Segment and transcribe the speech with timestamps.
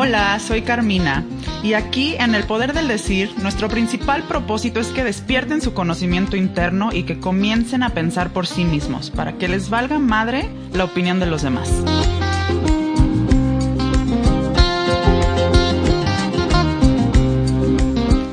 [0.00, 1.24] Hola, soy Carmina.
[1.60, 6.36] Y aquí, en El Poder del Decir, nuestro principal propósito es que despierten su conocimiento
[6.36, 10.84] interno y que comiencen a pensar por sí mismos, para que les valga madre la
[10.84, 11.68] opinión de los demás.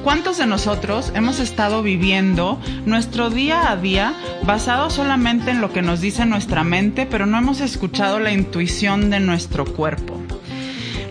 [0.03, 4.13] ¿Cuántos de nosotros hemos estado viviendo nuestro día a día
[4.43, 9.09] basado solamente en lo que nos dice nuestra mente, pero no hemos escuchado la intuición
[9.09, 10.24] de nuestro cuerpo?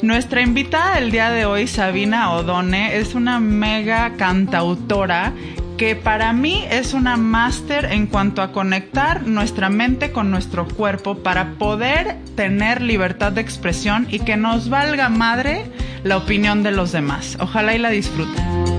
[0.04, 5.32] Nuestra invitada del día de hoy, Sabina Odone, es una mega cantautora
[5.78, 11.22] que para mí es una máster en cuanto a conectar nuestra mente con nuestro cuerpo
[11.22, 15.64] para poder tener libertad de expresión y que nos valga madre
[16.02, 17.38] la opinión de los demás.
[17.40, 18.73] Ojalá y la disfruten.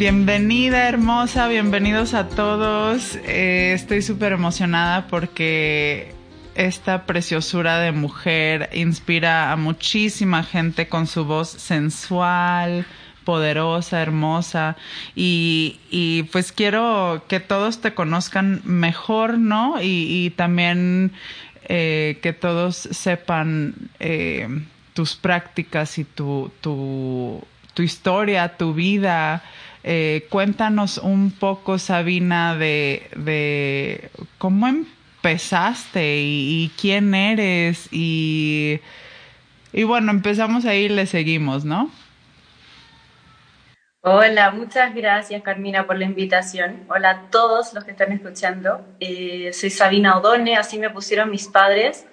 [0.00, 3.16] Bienvenida hermosa, bienvenidos a todos.
[3.16, 6.14] Eh, estoy súper emocionada porque
[6.54, 12.86] esta preciosura de mujer inspira a muchísima gente con su voz sensual,
[13.26, 14.78] poderosa, hermosa
[15.14, 19.82] y, pues quiero que todos te conozcan mejor, ¿no?
[19.82, 21.12] Y, también
[21.68, 24.48] eh, que todos sepan eh,
[24.94, 29.42] tus prácticas y tu, tu, tu historia, tu vida.
[29.82, 38.80] Eh, cuéntanos un poco, Sabina, de, cómo empezaste y, quién eres y,
[39.72, 41.90] y bueno, empezamos ahí y le seguimos, ¿no?
[44.02, 46.84] Hola, muchas gracias Carmina por la invitación.
[46.88, 48.82] Hola a todos los que están escuchando.
[48.98, 52.06] Eh, soy Sabina Odone, así me pusieron mis padres.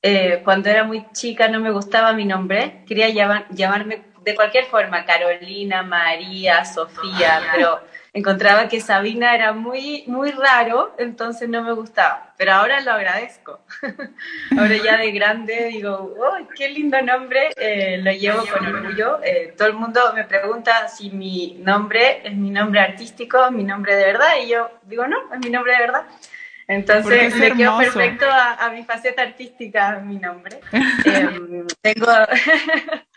[0.00, 5.04] Eh, cuando era muy chica no me gustaba mi nombre, quería llamarme de cualquier forma,
[5.04, 7.80] Carolina, María, Sofía, pero
[8.14, 12.32] encontraba que Sabina era muy, muy raro, entonces no me gustaba.
[12.38, 13.60] Pero ahora lo agradezco.
[14.58, 17.50] ahora ya de grande digo, ¡oh, qué lindo nombre!
[17.56, 19.20] Eh, lo llevo con orgullo.
[19.22, 23.94] Eh, todo el mundo me pregunta si mi nombre es mi nombre artístico, mi nombre
[23.94, 26.06] de verdad, y yo digo, no, es mi nombre de verdad.
[26.66, 30.60] Entonces me quedó perfecto a, mi faceta artística mi nombre.
[31.04, 32.06] Em, tengo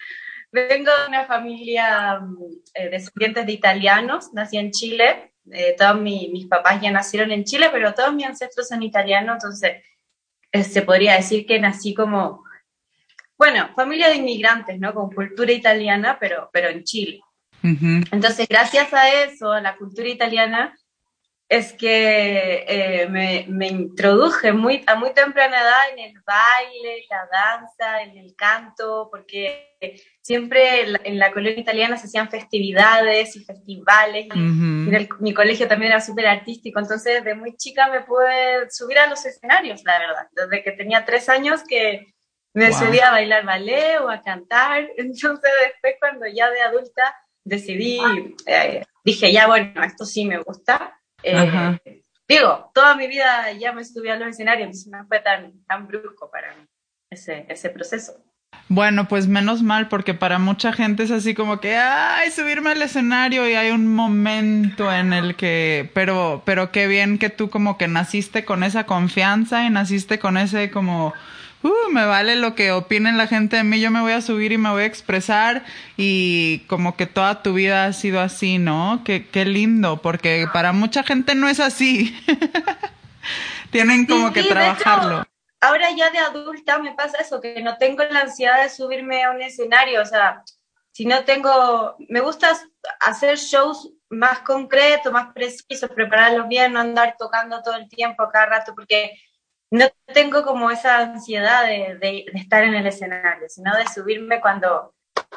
[0.68, 2.38] Vengo de una familia mm,
[2.74, 7.70] eh, descendientes de italianos, nací en Chile, eh, todos mis papás ya nacieron en Chile,
[7.72, 9.84] pero todos mis ancestros son italianos, entonces
[10.52, 12.44] eh, se podría decir que nací como,
[13.38, 14.94] bueno, familia de inmigrantes, ¿no?
[14.94, 17.22] Con cultura italiana, pero, pero en Chile.
[17.64, 20.78] Entonces, gracias a eso, a la cultura italiana,
[21.50, 27.28] es que eh, me, me, introduje muy, a muy temprana edad en el baile, la
[27.32, 29.76] danza, en el canto, porque
[30.28, 34.40] siempre en la, colonia italiana se hacían festividades y festivales, y
[35.22, 39.26] mi colegio también era súper artístico, entonces de muy chica me pude subir a los
[39.26, 42.14] escenarios, la verdad, desde que tenía tres años que
[42.54, 47.16] me subía a bailar ballet o a cantar, entonces después cuando ya de adulta
[47.46, 48.02] decidí,
[48.46, 53.86] eh, dije ya bueno, esto sí me gusta, eh, digo, toda mi vida ya me
[53.86, 56.66] subí a los escenarios, entonces no fue tan, tan brusco para mí
[57.10, 58.27] ese, ese proceso.
[58.70, 62.82] Bueno, pues menos mal, porque para mucha gente es así como que, ay, subirme al
[62.82, 67.78] escenario y hay un momento en el que, pero, pero qué bien que tú como
[67.78, 71.14] que naciste con esa confianza y naciste con ese como,
[71.64, 74.52] uh, me vale lo que opinen la gente de mí, yo me voy a subir
[74.52, 75.64] y me voy a expresar
[75.96, 79.02] y como que toda tu vida ha sido así, ¿no?
[79.06, 82.14] Qué, qué lindo, porque para mucha gente no es así.
[83.72, 85.26] Tienen como que trabajarlo.
[85.62, 89.32] Ahora ya de adulta me pasa eso, que no tengo la ansiedad de subirme a
[89.32, 90.44] un escenario, o sea,
[90.92, 92.58] si no tengo, me gusta
[93.02, 98.48] hacer shows más concretos, más precisos, prepararlos bien, no andar tocando todo el tiempo, cada
[98.48, 99.12] rato, porque
[99.70, 104.96] no tengo como esa ansiedad de, estar en el escenario, sino de subirme cuando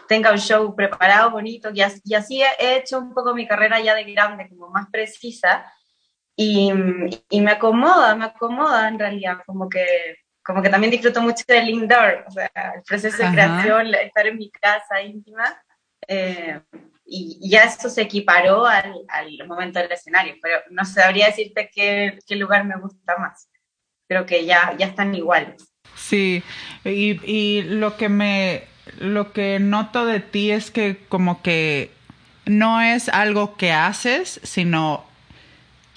[0.09, 3.81] tenga un show preparado, bonito, y así, y así he hecho un poco mi carrera
[3.81, 5.71] ya de grande, como más precisa,
[6.43, 6.73] y,
[7.29, 9.85] y, me acomoda, me acomoda en realidad, como que,
[10.43, 14.39] como que también disfruto mucho del indoor, o sea, el proceso de creación, estar en
[14.39, 15.63] mi casa íntima.
[16.09, 16.59] Eh,
[17.05, 22.19] y, ya eso se equiparó al, al, momento del escenario, pero no sabría decirte qué,
[22.27, 23.51] qué lugar me gusta más.
[24.09, 25.75] Creo que ya, ya están iguales.
[25.95, 26.43] Sí,
[26.87, 28.65] y, y lo que me,
[28.99, 31.91] lo que noto de ti es que como que
[32.47, 35.10] no es algo que haces, sino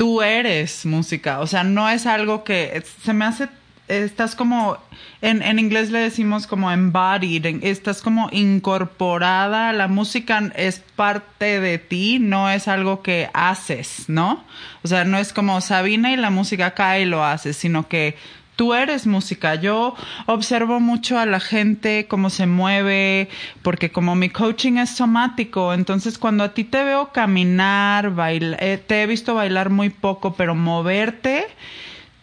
[0.04, 1.40] tú eres música.
[1.40, 3.48] O sea, no es algo que se me hace
[3.88, 4.78] estás como,
[5.22, 11.78] en, en inglés le decimos como embodied, estás como incorporada, la música es parte de
[11.78, 14.44] ti, no es algo que haces, ¿no?
[14.84, 18.18] O sea, no es como Sabina y la música cae y lo haces, sino que
[18.56, 19.56] tú eres música.
[19.56, 19.96] Yo
[20.26, 23.30] observo mucho a la gente cómo se mueve,
[23.62, 28.78] porque como mi coaching es somático, entonces cuando a ti te veo caminar, bailar, eh,
[28.78, 31.48] te he visto bailar muy poco, pero moverte,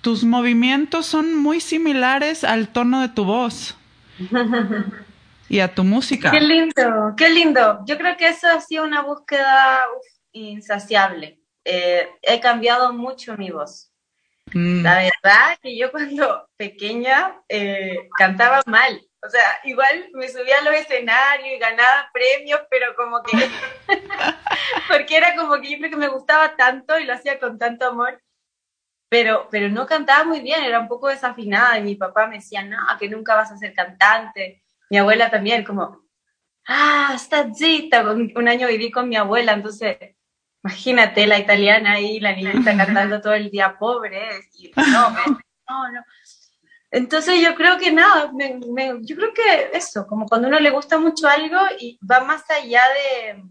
[0.01, 3.77] tus movimientos son muy similares al tono de tu voz
[5.49, 6.31] y a tu música.
[6.31, 7.81] Qué lindo, qué lindo.
[7.87, 9.81] Yo creo que eso ha sido una búsqueda
[10.33, 11.41] insaciable.
[11.65, 13.90] Eh, he cambiado mucho mi voz.
[14.53, 14.83] Mm.
[14.83, 19.01] La verdad que yo cuando pequeña eh, cantaba mal.
[19.23, 23.37] O sea, igual me subía a los escenarios y ganaba premios, pero como que...
[24.89, 27.87] porque era como que yo creo que me gustaba tanto y lo hacía con tanto
[27.87, 28.21] amor
[29.11, 32.63] pero, pero no cantaba muy bien, era un poco desafinada y mi papá me decía,
[32.63, 34.63] no, que nunca vas a ser cantante.
[34.89, 36.05] Mi abuela también, como,
[36.69, 37.17] ah,
[37.53, 38.09] zita.
[38.09, 39.99] Un año viví con mi abuela, entonces,
[40.63, 44.29] imagínate la italiana ahí, la niñita cantando todo el día, pobre,
[44.59, 46.05] y no, no, no.
[46.93, 48.33] Entonces yo creo que nada,
[49.03, 52.83] yo creo que eso, como cuando uno le gusta mucho algo y va más allá
[52.89, 53.45] de,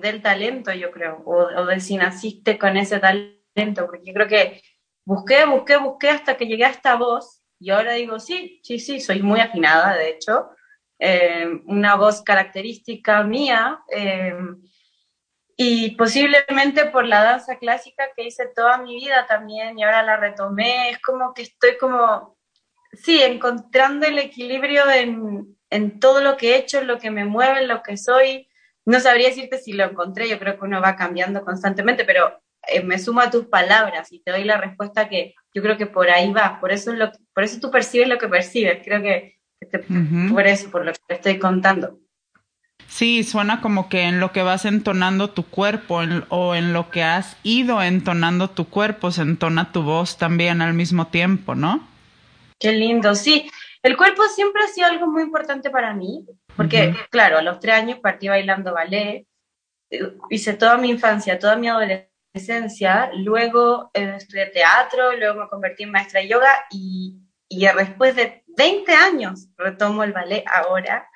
[0.00, 4.28] del talento, yo creo, o, o de si naciste con ese talento porque yo creo
[4.28, 4.62] que
[5.04, 9.00] busqué, busqué, busqué hasta que llegué a esta voz y ahora digo, sí, sí, sí,
[9.00, 10.50] soy muy afinada, de hecho,
[11.00, 14.34] eh, una voz característica mía eh,
[15.60, 20.16] y posiblemente por la danza clásica que hice toda mi vida también y ahora la
[20.16, 22.38] retomé, es como que estoy como,
[22.92, 27.24] sí, encontrando el equilibrio en, en todo lo que he hecho, en lo que me
[27.24, 28.48] mueve, en lo que soy.
[28.86, 32.84] No sabría decirte si lo encontré, yo creo que uno va cambiando constantemente, pero eh,
[32.84, 36.08] me sumo a tus palabras y te doy la respuesta que yo creo que por
[36.08, 39.40] ahí va, por eso, lo, por eso tú percibes lo que percibes, creo que,
[40.30, 41.98] por eso, por lo que te estoy contando.
[42.88, 46.00] Sí, suena como que en lo que vas entonando tu cuerpo
[46.30, 50.72] o en lo que has ido entonando tu cuerpo se entona tu voz también al
[50.72, 51.86] mismo tiempo, ¿no?
[52.58, 53.48] Qué lindo, sí.
[53.82, 56.26] El cuerpo siempre ha sido algo muy importante para mí,
[56.56, 59.26] porque, claro, a los tres años partí bailando ballet,
[59.90, 62.08] eh, hice toda mi infancia, toda mi adolescencia
[63.14, 67.18] luego eh, estudié teatro, luego me convertí en maestra de yoga y,
[67.48, 71.08] y después de 20 años retomo el ballet ahora,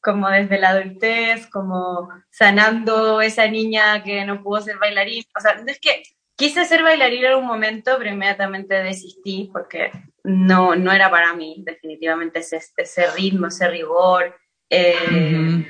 [0.00, 5.26] como desde la adultez, como sanando esa niña que no pudo ser bailarina.
[5.36, 6.02] O sea, es que
[6.36, 9.90] quise ser bailarina en un momento, pero inmediatamente desistí porque
[10.24, 14.36] no, no era para mí, definitivamente ese, ese ritmo, ese rigor.
[14.70, 15.66] Eh,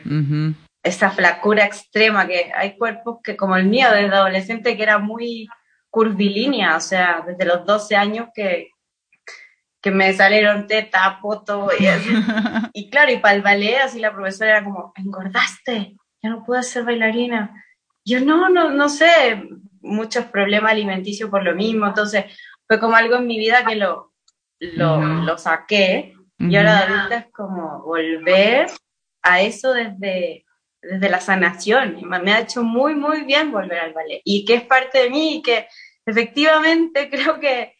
[0.82, 5.48] esa flacura extrema, que hay cuerpos que como el mío desde adolescente que era muy
[5.90, 8.70] curvilínea, o sea, desde los 12 años que,
[9.80, 12.10] que me salieron teta, poto y así.
[12.72, 16.70] Y claro, y para el ballet así la profesora era como, engordaste, ya no puedes
[16.70, 17.64] ser bailarina.
[18.04, 19.42] Yo no, no, no sé,
[19.80, 22.24] muchos problemas alimenticios por lo mismo, entonces
[22.66, 24.12] fue como algo en mi vida que lo,
[24.60, 28.70] lo, lo saqué y ahora de adulta es como volver
[29.22, 30.46] a eso desde,
[30.80, 32.00] desde la sanación.
[32.08, 35.36] Me ha hecho muy, muy bien volver al ballet y que es parte de mí
[35.36, 35.68] y que
[36.06, 37.76] efectivamente creo que,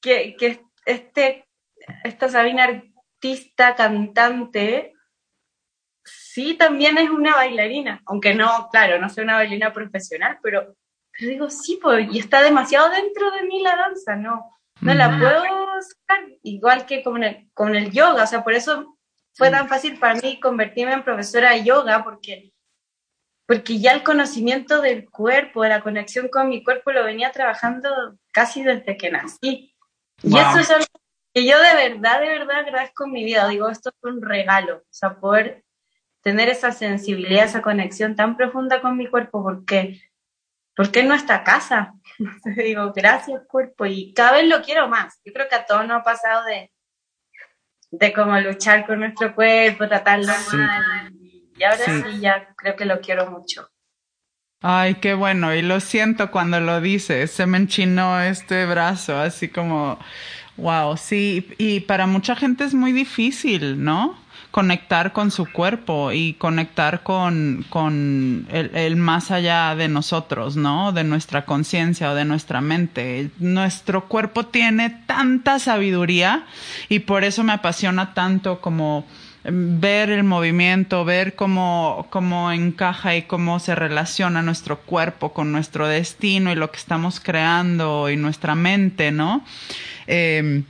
[0.00, 1.46] que, que este,
[2.04, 4.92] esta Sabina artista, cantante,
[6.04, 10.74] sí también es una bailarina, aunque no, claro, no soy una bailarina profesional, pero,
[11.12, 15.18] pero digo, sí, pues, y está demasiado dentro de mí la danza, no, no la
[15.18, 18.98] puedo sacar, igual que con el, con el yoga, o sea, por eso
[19.34, 22.52] fue tan fácil para mí convertirme en profesora de yoga porque,
[23.46, 28.18] porque ya el conocimiento del cuerpo, de la conexión con mi cuerpo, lo venía trabajando
[28.32, 29.71] casi desde que nací.
[30.22, 30.86] Y eso es algo
[31.34, 33.48] que yo de verdad, de verdad agradezco en mi vida.
[33.48, 35.64] Digo, esto fue un regalo, o sea, poder
[36.22, 40.00] tener esa sensibilidad, esa conexión tan profunda con mi cuerpo, porque,
[40.76, 41.94] porque es nuestra casa.
[42.56, 45.20] digo, gracias cuerpo, y cada vez lo quiero más.
[45.24, 46.70] Yo creo que a todos nos ha pasado de,
[47.90, 51.12] de cómo luchar con nuestro cuerpo, tratarlo mal.
[51.56, 52.20] Y ahora sí.
[52.20, 53.71] ya creo que lo quiero mucho.
[54.62, 59.48] Ay, qué bueno, y lo siento cuando lo dices, se me enchinó este brazo, así
[59.48, 59.98] como,
[60.56, 64.18] Wow, sí, y para mucha gente es muy difícil, ¿no?
[64.50, 70.92] Conectar con su cuerpo y conectar con, con el, el más allá de nosotros, ¿no?
[70.92, 73.30] De nuestra conciencia o de nuestra mente.
[73.38, 76.44] Nuestro cuerpo tiene tanta sabiduría
[76.90, 79.06] y por eso me apasiona tanto como
[79.44, 85.88] ver el movimiento, ver cómo, cómo encaja y cómo se relaciona nuestro cuerpo con nuestro
[85.88, 89.44] destino y lo que estamos creando y nuestra mente, ¿no?
[90.06, 90.62] Eh,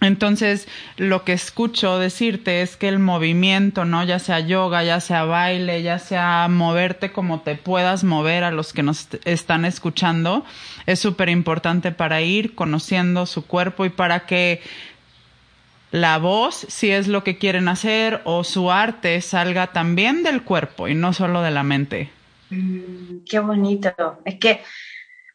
[0.00, 4.02] entonces, lo que escucho decirte es que el movimiento, ¿no?
[4.02, 8.72] Ya sea yoga, ya sea baile, ya sea moverte como te puedas mover a los
[8.72, 10.44] que nos están escuchando,
[10.86, 14.62] es súper importante para ir conociendo su cuerpo y para que
[15.90, 20.88] la voz, si es lo que quieren hacer, o su arte salga también del cuerpo
[20.88, 22.10] y no solo de la mente.
[22.50, 24.18] Mm, qué bonito.
[24.24, 24.62] Es que,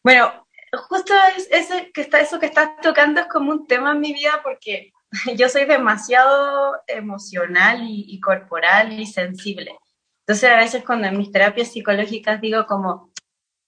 [0.03, 0.47] bueno,
[0.89, 1.13] justo
[1.51, 4.91] ese, que está, eso que estás tocando es como un tema en mi vida porque
[5.37, 9.75] yo soy demasiado emocional y, y corporal y sensible.
[10.21, 13.11] Entonces a veces cuando en mis terapias psicológicas digo como,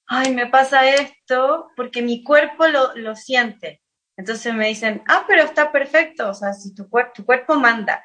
[0.08, 3.82] ay, me pasa esto porque mi cuerpo lo, lo siente.
[4.18, 8.04] Entonces me dicen, ah, pero está perfecto, o sea, si tu, tu cuerpo manda.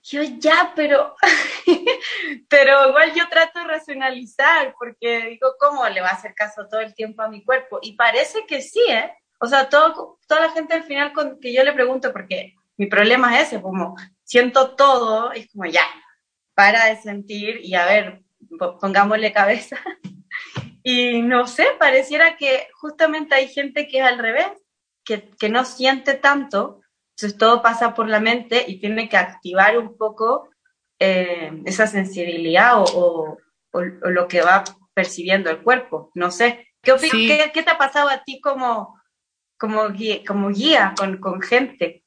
[0.00, 1.16] Yo ya, pero,
[2.48, 6.80] pero igual yo trato de racionalizar, porque digo, ¿cómo le va a hacer caso todo
[6.80, 7.80] el tiempo a mi cuerpo?
[7.82, 9.12] Y parece que sí, ¿eh?
[9.40, 12.86] O sea, todo, toda la gente al final con, que yo le pregunto, porque mi
[12.86, 15.84] problema es ese, como siento todo, es como ya,
[16.54, 18.22] para de sentir y a ver,
[18.80, 19.76] pongámosle cabeza.
[20.84, 24.52] y no sé, pareciera que justamente hay gente que es al revés,
[25.08, 26.82] que, que no siente tanto,
[27.16, 30.50] entonces todo pasa por la mente y tiene que activar un poco
[30.98, 33.38] eh, esa sensibilidad o, o,
[33.72, 36.10] o, lo que va percibiendo el cuerpo.
[36.14, 36.68] No sé.
[36.82, 37.08] ¿Qué, sí.
[37.10, 39.00] ¿qué, ¿qué, te ha pasado a ti como,
[39.56, 42.04] como, guía, como guía con, con gente?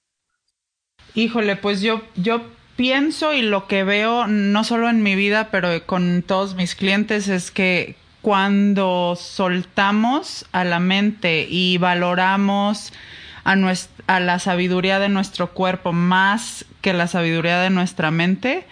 [1.16, 2.44] Híjole, pues yo, yo
[2.76, 7.30] pienso y lo que veo, no solo en mi vida, pero con todos mis clientes,
[7.30, 12.94] es que cuando soltamos a la mente y valoramos
[13.44, 18.66] a, nuestra, a la sabiduría de nuestro cuerpo más que la sabiduría de nuestra mente,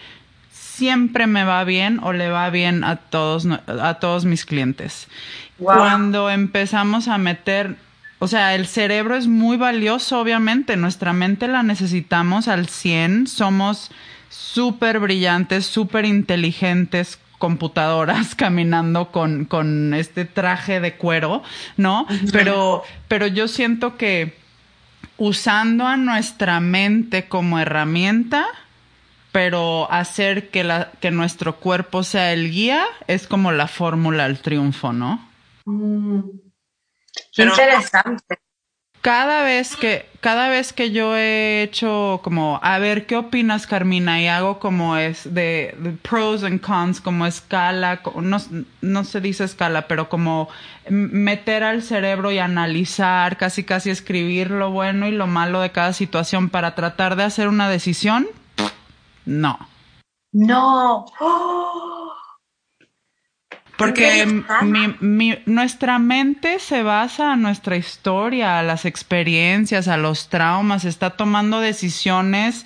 [0.79, 5.07] siempre me va bien o le va bien a todos, a todos mis clientes.
[5.57, 5.75] Wow.
[5.75, 7.75] Cuando empezamos a meter,
[8.19, 13.91] o sea, el cerebro es muy valioso, obviamente, nuestra mente la necesitamos al 100, somos
[14.29, 21.41] súper brillantes, súper inteligentes, computadoras caminando con, con este traje de cuero,
[21.77, 22.05] ¿no?
[22.31, 24.37] Pero, pero yo siento que
[25.17, 28.45] usando a nuestra mente como herramienta,
[29.31, 34.39] pero hacer que, la, que nuestro cuerpo sea el guía es como la fórmula al
[34.39, 35.27] triunfo, ¿no?
[35.65, 36.21] Mm.
[37.33, 38.37] Qué pero, interesante
[39.01, 44.21] cada vez que cada vez que yo he hecho como a ver qué opinas Carmina
[44.21, 48.37] y hago como es de, de pros and cons como escala no,
[48.81, 50.49] no se dice escala pero como
[50.89, 55.93] meter al cerebro y analizar casi casi escribir lo bueno y lo malo de cada
[55.93, 58.27] situación para tratar de hacer una decisión
[59.29, 59.59] no.
[60.33, 61.05] No.
[61.19, 61.88] Oh.
[63.79, 70.27] Porque mi, mi, nuestra mente se basa en nuestra historia, a las experiencias, a los
[70.27, 72.65] traumas, está tomando decisiones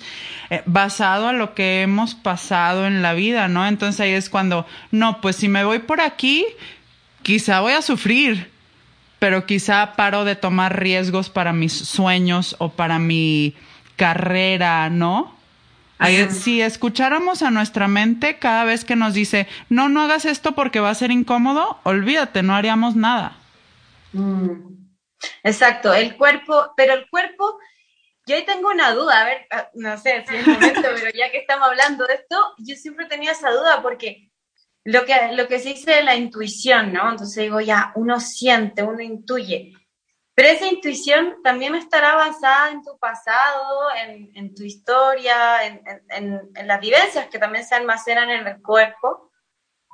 [0.50, 3.64] eh, basado a lo que hemos pasado en la vida, ¿no?
[3.64, 6.44] Entonces ahí es cuando, no, pues si me voy por aquí,
[7.22, 8.50] quizá voy a sufrir,
[9.20, 13.54] pero quizá paro de tomar riesgos para mis sueños o para mi
[13.94, 15.33] carrera, ¿no?
[16.30, 20.80] Si escucháramos a nuestra mente cada vez que nos dice, no, no hagas esto porque
[20.80, 23.36] va a ser incómodo, olvídate, no haríamos nada.
[24.12, 24.74] Mm.
[25.42, 27.58] Exacto, el cuerpo, pero el cuerpo,
[28.26, 31.30] yo ahí tengo una duda, a ver, ah, no sé si es momento, pero ya
[31.30, 34.30] que estamos hablando de esto, yo siempre tenía esa duda porque
[34.84, 37.10] lo que, lo que se dice de la intuición, ¿no?
[37.10, 39.72] Entonces digo, ya, uno siente, uno intuye.
[40.34, 43.88] Pero esa intuición también estará basada en tu pasado,
[44.34, 49.30] en, tu historia, en, las vivencias que también se almacenan en el cuerpo,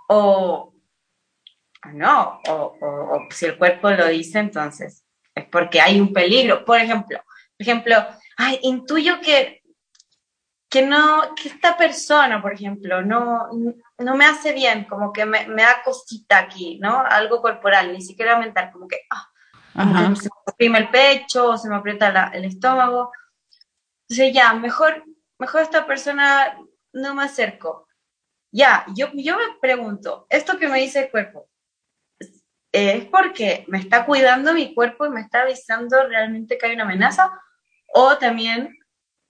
[0.08, 0.72] o
[1.92, 5.04] no, o, si el cuerpo lo dice, entonces
[5.34, 6.64] es porque hay un peligro.
[6.64, 7.96] Por ejemplo, por ejemplo,
[8.38, 9.62] ay, intuyo que,
[10.70, 13.48] que no, que esta persona, por ejemplo, no,
[13.98, 17.00] no me hace bien, como que me, me da cosita aquí, ¿no?
[17.00, 19.02] Algo corporal, ni siquiera mental, como que,
[20.16, 23.12] se me oprime el pecho, se me aprieta la, el estómago.
[24.08, 25.04] Entonces ya, mejor,
[25.38, 26.58] mejor esta persona
[26.92, 27.86] no me acerco.
[28.52, 31.48] Ya, yo, yo me pregunto, esto que me dice el cuerpo,
[32.72, 36.84] ¿es porque me está cuidando mi cuerpo y me está avisando realmente que hay una
[36.84, 37.32] amenaza?
[37.94, 38.76] O también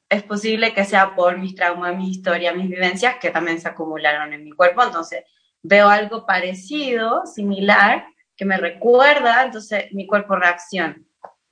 [0.09, 4.33] es posible que sea por mis traumas, mis historias, mis vivencias que también se acumularon
[4.33, 4.83] en mi cuerpo.
[4.83, 5.25] Entonces,
[5.63, 8.07] veo algo parecido, similar,
[8.41, 10.97] que me recuerda, entonces mi cuerpo reacciona.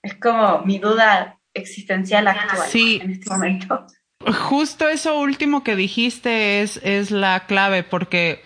[0.03, 3.87] Es como mi duda existencial actual en este momento.
[4.49, 8.43] Justo eso último que dijiste es, es la clave, porque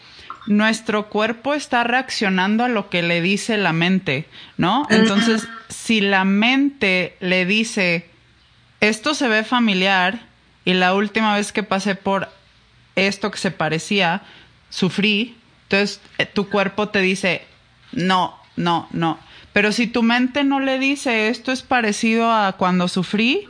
[0.49, 4.89] nuestro cuerpo está reaccionando a lo que le dice la mente, ¿no?
[4.91, 8.11] Entonces, si la mente le dice,
[8.81, 10.27] esto se ve familiar
[10.65, 12.29] y la última vez que pasé por
[12.97, 14.23] esto que se parecía,
[14.69, 17.47] sufrí, entonces eh, tu cuerpo te dice,
[17.93, 19.19] no, no, no.
[19.53, 23.49] Pero si tu mente no le dice, esto es parecido a cuando sufrí,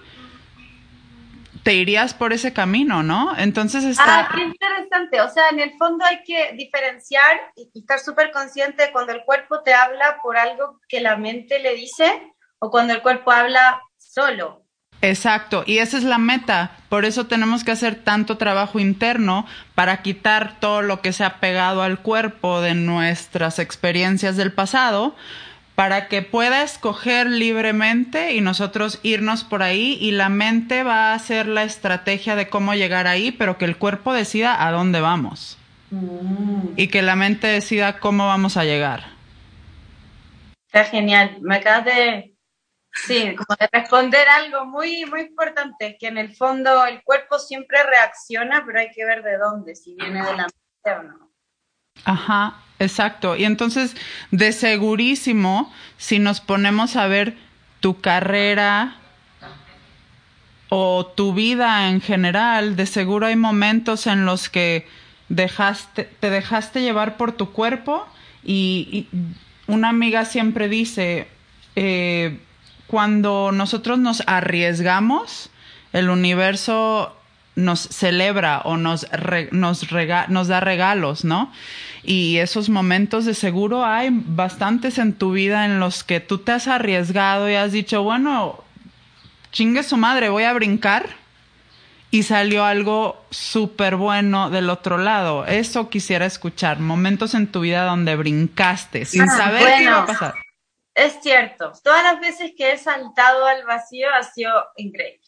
[1.62, 3.36] te irías por ese camino, ¿no?
[3.38, 4.20] Entonces está...
[4.20, 5.20] Ah, qué interesante.
[5.20, 9.62] O sea, en el fondo hay que diferenciar y estar súper consciente cuando el cuerpo
[9.62, 14.61] te habla por algo que la mente le dice o cuando el cuerpo habla solo.
[15.02, 16.70] Exacto, y esa es la meta.
[16.88, 21.40] Por eso tenemos que hacer tanto trabajo interno para quitar todo lo que se ha
[21.40, 25.16] pegado al cuerpo de nuestras experiencias del pasado
[25.74, 31.14] para que pueda escoger libremente y nosotros irnos por ahí y la mente va a
[31.14, 35.58] hacer la estrategia de cómo llegar ahí, pero que el cuerpo decida a dónde vamos.
[35.90, 36.74] Mm.
[36.76, 39.06] Y que la mente decida cómo vamos a llegar.
[40.66, 41.38] Está genial.
[41.40, 42.31] Me acabas de,
[42.92, 47.82] sí, como de responder algo muy, muy importante, que en el fondo el cuerpo siempre
[47.82, 51.30] reacciona, pero hay que ver de dónde, si viene de la mente o no.
[52.04, 53.36] Ajá, exacto.
[53.36, 53.96] Y entonces,
[54.30, 57.36] de segurísimo, si nos ponemos a ver
[57.80, 58.96] tu carrera
[60.68, 64.86] o tu vida en general, de seguro hay momentos en los que
[65.28, 68.06] dejaste, te dejaste llevar por tu cuerpo
[68.44, 69.08] y,
[69.68, 71.28] una amiga siempre dice,
[71.76, 72.40] eh,
[72.92, 75.48] cuando nosotros nos arriesgamos,
[75.94, 77.16] el universo
[77.54, 79.06] nos celebra o nos,
[79.50, 79.86] nos,
[80.28, 81.50] nos da regalos, ¿no?
[82.02, 86.52] Y esos momentos de seguro hay bastantes en tu vida en los que tú te
[86.52, 88.62] has arriesgado y has dicho, bueno,
[89.52, 91.16] chingue su madre, voy a brincar.
[92.10, 95.46] Y salió algo súper bueno del otro lado.
[95.46, 96.78] Eso quisiera escuchar.
[96.78, 100.41] Momentos en tu vida donde brincaste sin ah, saber qué iba a pasar.
[100.94, 101.72] Es cierto.
[101.82, 105.26] Todas las veces que he saltado al vacío ha sido increíble.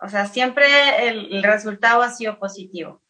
[0.00, 3.02] O sea, siempre el, resultado ha sido positivo.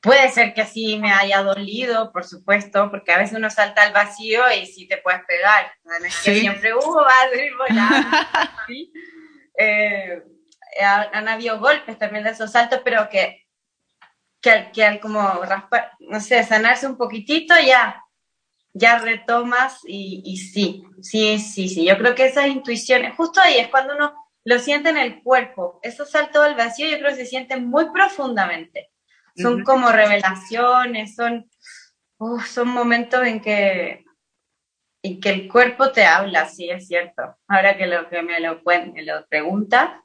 [0.00, 3.92] Puede ser que así me haya dolido, por supuesto, porque a veces uno salta al
[3.92, 5.70] vacío y sí te puedes pegar.
[5.84, 7.12] No es que siempre hubo va
[8.66, 8.92] ¿sí?
[9.58, 10.22] eh,
[10.80, 13.46] han, habido golpes también de esos saltos, pero que,
[14.40, 18.02] que, que al como raspar, no sé, sanarse un poquitito ya,
[18.72, 21.84] ya retomas y, y sí, sí, sí, sí.
[21.84, 25.80] Yo creo que esas intuiciones, justo ahí es cuando uno lo siente en el cuerpo.
[25.82, 28.90] Esos saltos al vacío yo creo que se sienten muy profundamente.
[29.36, 31.48] Son como revelaciones, son,
[32.46, 34.04] son momentos en que,
[35.02, 37.38] en que el cuerpo te habla, sí, es cierto.
[37.48, 38.60] Ahora que, lo, que me, lo,
[38.92, 40.04] me lo pregunta,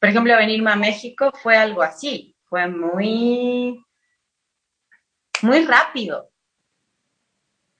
[0.00, 3.84] por ejemplo, venirme a México fue algo así, fue muy,
[5.42, 6.33] muy rápido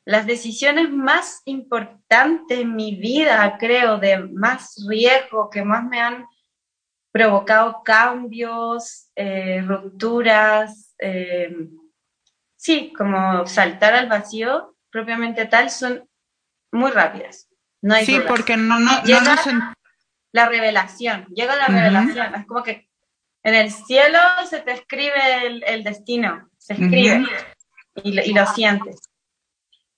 [0.04, 6.26] las decisiones más importantes en mi vida, creo, de más riesgo, que más me han
[7.10, 11.68] provocado cambios, eh, rupturas, eh,
[12.56, 16.08] sí, como saltar al vacío propiamente tal, son
[16.70, 17.48] muy rápidas.
[17.80, 19.36] No hay sí, porque no, no, llega
[20.32, 22.88] la revelación, llega la revelación, es como que
[23.42, 27.26] en el cielo se te escribe el, destino, se escribe
[28.02, 29.00] y lo sientes.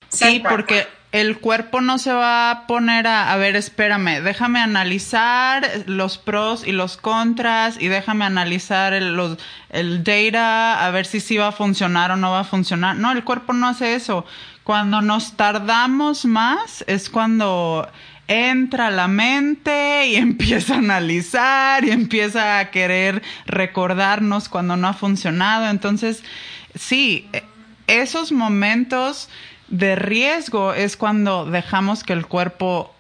[0.09, 5.85] Sí, porque el cuerpo no se va a poner a, a ver, espérame, déjame analizar
[5.87, 9.39] los pros y los contras y déjame analizar el, los,
[9.71, 12.97] el data, a ver si sí va a funcionar o no va a funcionar.
[12.97, 14.27] No, el cuerpo no hace eso.
[14.63, 17.89] Cuando nos tardamos más es cuando
[18.29, 24.95] entra la mente y empieza a analizar y empieza a querer recordarnos cuando no ha
[24.95, 25.69] funcionado.
[25.71, 26.23] Entonces,
[26.75, 27.43] sí, e,
[27.87, 29.29] esos momentos
[29.69, 32.95] de riesgo es cuando dejamos que el cuerpo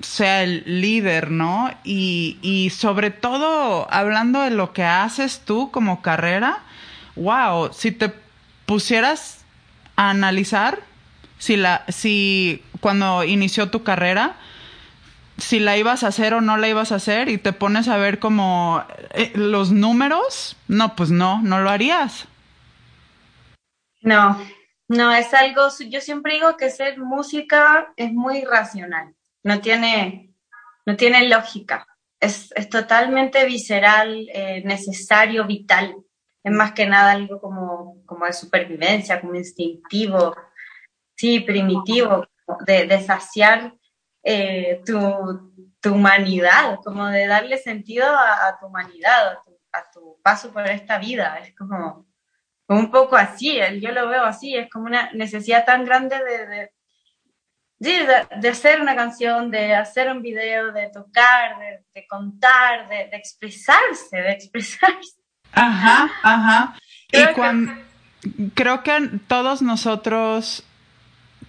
[0.00, 1.70] sea el líder, ¿no?
[1.84, 6.58] Y, y sobre todo, hablando de lo que haces tú como carrera,
[7.16, 8.12] wow, si te
[8.66, 9.44] pusieras
[9.96, 10.80] a analizar,
[11.38, 14.36] si la, si cuando inició tu carrera,
[15.36, 17.96] si la ibas a hacer o no la ibas a hacer y te pones a
[17.96, 22.26] ver como eh, los números, no, pues no, no lo harías.
[24.02, 24.38] No,
[24.88, 30.34] no, es algo, yo siempre digo que ser música es muy racional, no tiene,
[30.86, 31.86] no tiene lógica.
[32.20, 35.94] es, es totalmente visceral, eh, necesario, vital.
[36.42, 40.34] Es más que nada algo como, como de supervivencia, como instintivo,
[41.14, 42.26] sí, primitivo,
[42.66, 43.74] de, saciar
[44.22, 44.98] eh, tu,
[45.80, 49.38] tu, humanidad, como de darle sentido a, tu humanidad,
[49.72, 51.38] a tu, paso por esta vida.
[51.38, 52.06] Es como,
[52.68, 56.70] un poco así, yo lo veo así, es como una necesidad tan grande de,
[57.78, 61.58] de, hacer una canción, de hacer un video, de tocar,
[61.94, 65.18] de, contar, de, expresarse, de expresarse.
[65.52, 66.76] Ajá, ajá.
[67.10, 67.72] y cuando,
[68.54, 70.64] creo que todos nosotros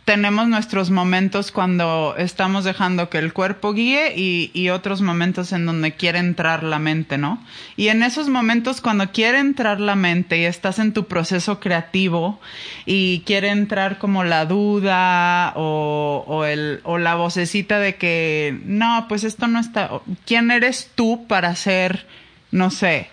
[0.10, 5.92] tenemos nuestros momentos cuando estamos dejando que el cuerpo guíe y, otros momentos en donde
[5.92, 7.46] quiere entrar la mente, ¿no?
[7.78, 12.40] Y en esos momentos cuando quiere entrar la mente y estás en tu proceso creativo
[12.88, 19.06] y quiere entrar como la duda o, o, el, o la vocecita de que, no,
[19.08, 19.92] pues esto no está,
[20.26, 22.08] ¿quién eres tú para ser,
[22.50, 23.12] no sé,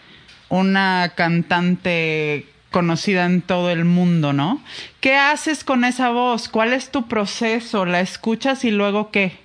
[0.49, 4.61] una cantante conocida en todo el mundo, ¿no?
[5.01, 6.51] ¿Qué haces con esa voz?
[6.51, 7.87] ¿Cuál es tu proceso?
[7.87, 9.41] ¿La escuchas y luego qué?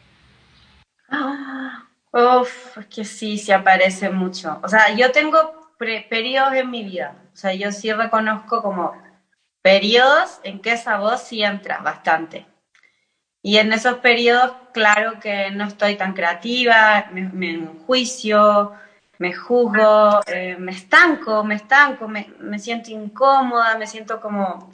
[1.09, 4.59] Ah, uf, que sí, se aparece mucho.
[4.63, 7.15] O sea, yo tengo periodos en mi vida.
[7.33, 9.01] O sea, yo sí reconozco como
[9.61, 12.45] periodos en que esa voz sí entra bastante.
[13.41, 18.73] Y en esos periodos, claro que no estoy tan creativa, me, me enjuicio,
[19.21, 24.71] me juzgo, eh, me estanco, me estanco, me, me, siento incómoda, me siento como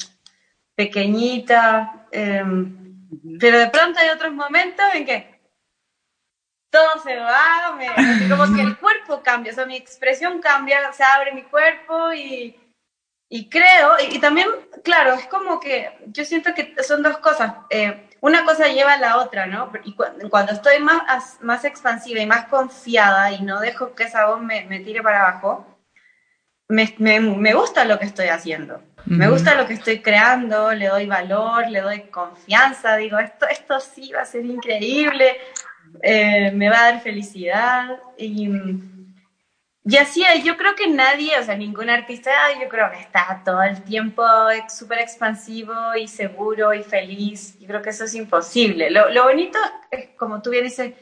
[0.73, 5.41] pequeñita, em, pero de pronto hay otros momentos en que
[6.69, 7.87] todo se va, me,
[8.29, 12.55] como que el cuerpo cambia, o sea, mi expresión cambia, se abre mi cuerpo y,
[13.27, 14.47] y creo, y, también,
[14.81, 17.53] claro, es como que yo siento que son dos cosas.
[17.69, 19.71] Eh, una cosa lleva a la otra, ¿no?
[19.83, 24.41] Y cuando estoy más, más expansiva y más confiada y no dejo que esa voz
[24.41, 25.65] me, me tire para abajo,
[26.69, 28.81] me, me, me, gusta lo que estoy haciendo.
[29.05, 33.79] Me gusta lo que estoy creando, le doy valor, le doy confianza, digo, esto, esto
[33.79, 35.37] sí va a ser increíble,
[36.01, 37.99] eh, me va a dar felicidad.
[38.17, 38.49] Y,
[39.89, 43.41] y así es, yo creo que nadie, o sea, ningún artista, yo creo que está
[43.45, 44.23] todo el tiempo
[44.67, 47.57] súper expansivo y seguro y feliz.
[47.59, 48.91] Yo creo que eso es imposible.
[48.91, 49.57] Lo, lo bonito
[49.89, 50.93] es, como tú bien dices,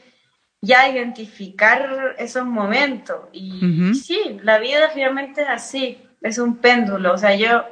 [0.60, 3.28] ya identificar esos momentos.
[3.32, 7.12] Y, sí, la vida finalmente es así, es un péndulo.
[7.12, 7.64] O sea, yo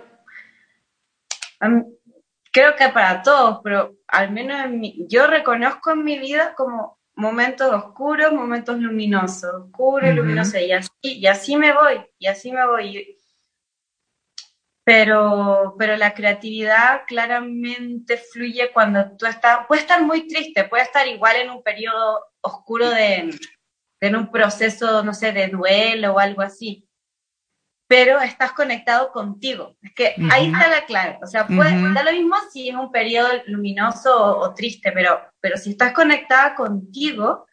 [2.53, 6.98] creo que para todos, pero al menos en mi, yo reconozco en mi vida como
[7.16, 12.53] momentos oscuros, momentos luminosos, oscuro y luminoso, y así, y así me voy, y así
[12.53, 13.18] me voy.
[14.85, 21.07] Pero, pero la creatividad claramente fluye cuando tú estás, puede estar muy triste, puede estar
[21.09, 23.31] igual en un periodo oscuro de,
[24.00, 26.84] en un proceso, no sé, de duelo o algo así,
[27.87, 29.77] pero estás conectado contigo.
[29.83, 31.18] Es que ahí está la clave.
[31.23, 35.57] O sea, puede, da lo mismo si es un periodo luminoso o, triste, pero, pero
[35.57, 37.47] si estás conectada contigo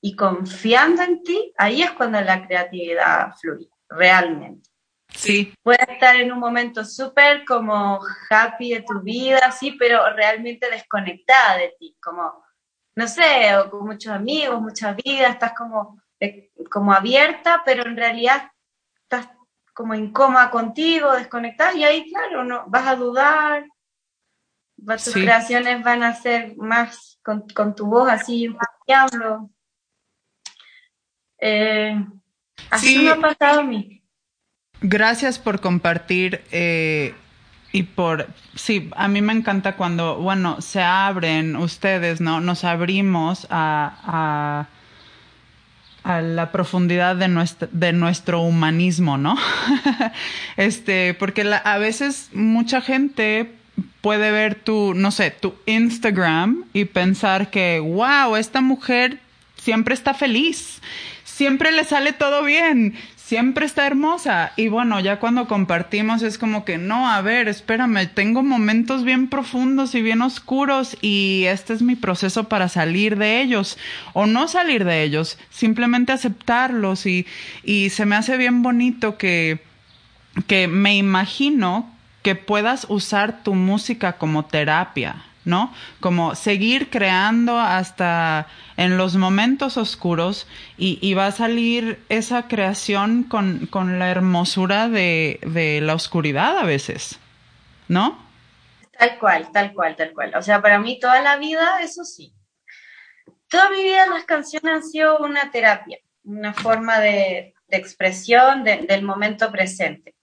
[0.00, 4.70] y confiando en ti, ahí es cuando la creatividad fluye, realmente.
[5.14, 5.54] Sí.
[5.62, 11.58] Puedes estar en un momento súper como happy de tu vida, sí, pero realmente desconectada
[11.58, 12.44] de ti, como,
[12.96, 17.96] no sé, o con muchos amigos, mucha vida, estás como, eh, como abierta, pero en
[17.96, 18.50] realidad
[19.02, 19.35] estás
[19.76, 23.66] como incómoda contigo, desconectada, y ahí, claro, no, vas a dudar,
[25.04, 28.48] tus creaciones van a ser más con, tu voz así,
[28.86, 29.50] diablo.
[31.38, 31.94] Eh,
[32.70, 34.02] así me ha pasado a mí.
[34.80, 37.14] Gracias por compartir eh,
[37.70, 42.40] y por, sí, a mí me encanta cuando, bueno, se abren ustedes, ¿no?
[42.40, 44.75] Nos abrimos a a
[46.06, 49.36] la profundidad de nuestro, de nuestro humanismo, ¿no?
[50.56, 53.50] este, porque a veces mucha gente
[54.00, 59.18] puede ver tu, no sé, tu Instagram y pensar que, wow, esta mujer
[59.60, 60.80] siempre está feliz,
[61.24, 62.94] siempre le sale todo bien,
[63.26, 64.52] siempre está hermosa.
[64.54, 69.26] Y bueno, ya cuando compartimos es como que, no, a ver, espérame, tengo momentos bien
[69.26, 73.78] profundos y bien oscuros y este es mi proceso para salir de ellos
[74.12, 77.26] o no salir de ellos, simplemente aceptarlos y,
[77.64, 79.58] y se me hace bien bonito que,
[80.46, 85.16] que me imagino que puedas usar tu música como terapia.
[85.46, 85.72] ¿No?
[86.00, 93.98] Como seguir creando hasta en los momentos oscuros y, va a salir esa creación con,
[93.98, 97.18] la hermosura de, de, la oscuridad a veces,
[97.88, 98.18] ¿no?
[98.98, 100.32] Tal cual, tal cual, tal cual.
[100.36, 102.34] O sea, para mí toda la vida, eso sí.
[103.48, 105.98] Toda mi vida las canciones han sido una terapia.
[106.24, 110.16] una forma de, expresión del momento presente.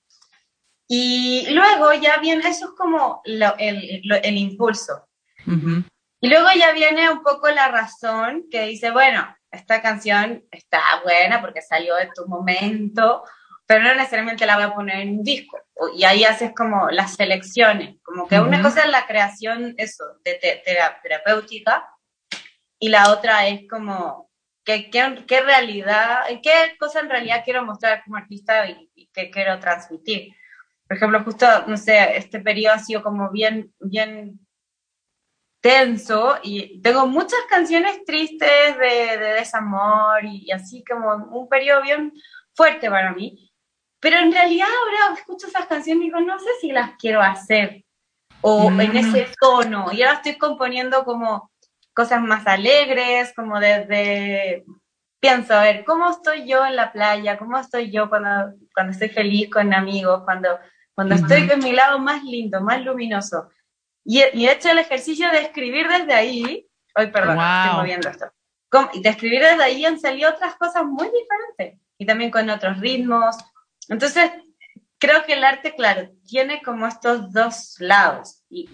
[0.87, 5.07] Y luego ya viene, eso es como el, impulso.
[5.45, 11.41] Y luego ya viene un poco la razón que dice, bueno, esta canción está buena
[11.41, 13.23] porque salió de tu momento,
[13.65, 15.57] pero no necesariamente la voy a poner en un disco.
[15.95, 20.39] Y ahí haces como las selecciones, como que una cosa es la creación, eso, de
[21.03, 21.87] terapéutica,
[22.79, 24.29] y la otra es como
[24.63, 29.29] qué, qué, qué, realidad, qué cosa en realidad quiero mostrar como artista y, y, qué
[29.29, 30.33] quiero transmitir.
[30.87, 34.39] Por ejemplo, justo, no sé, este periodo ha sido como bien, bien
[35.63, 42.11] tenso y tengo muchas canciones tristes de, de desamor y, así como un periodo bien
[42.53, 43.49] fuerte para mí.
[44.01, 47.85] Pero en realidad ahora escucho esas canciones y digo, no sé si las quiero hacer
[48.41, 48.97] o en mm.
[48.97, 49.87] ese tono.
[49.93, 51.49] Y ahora estoy componiendo como
[51.93, 54.65] cosas más alegres, como desde,
[55.21, 57.37] pienso, a ver, ¿cómo estoy yo en la playa?
[57.37, 60.23] ¿Cómo estoy yo cuando, cuando estoy feliz con amigos?
[60.25, 60.59] Cuando,
[60.93, 63.47] cuando estoy con mi lado más lindo, más luminoso.
[64.05, 68.25] Y, y, he hecho el ejercicio de escribir desde ahí, hoy perdón, estoy moviendo esto,
[68.93, 72.79] y de escribir desde ahí han salido otras cosas muy diferentes y también con otros
[72.79, 73.37] ritmos.
[73.87, 74.31] Entonces,
[74.97, 78.69] creo que el arte, claro, tiene como estos dos lados y,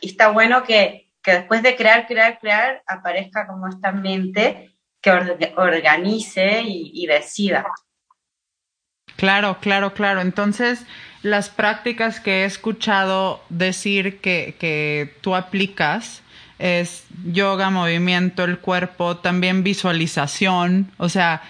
[0.00, 5.10] y está bueno que, que después de crear, crear, crear, aparezca como esta mente que
[5.56, 7.64] organice y, decida.
[9.16, 10.20] Claro, claro, claro.
[10.20, 10.84] Entonces,
[11.22, 16.22] las prácticas que he escuchado decir que, que tú aplicas
[16.58, 21.42] es yoga, movimiento, el cuerpo, también visualización, o sea,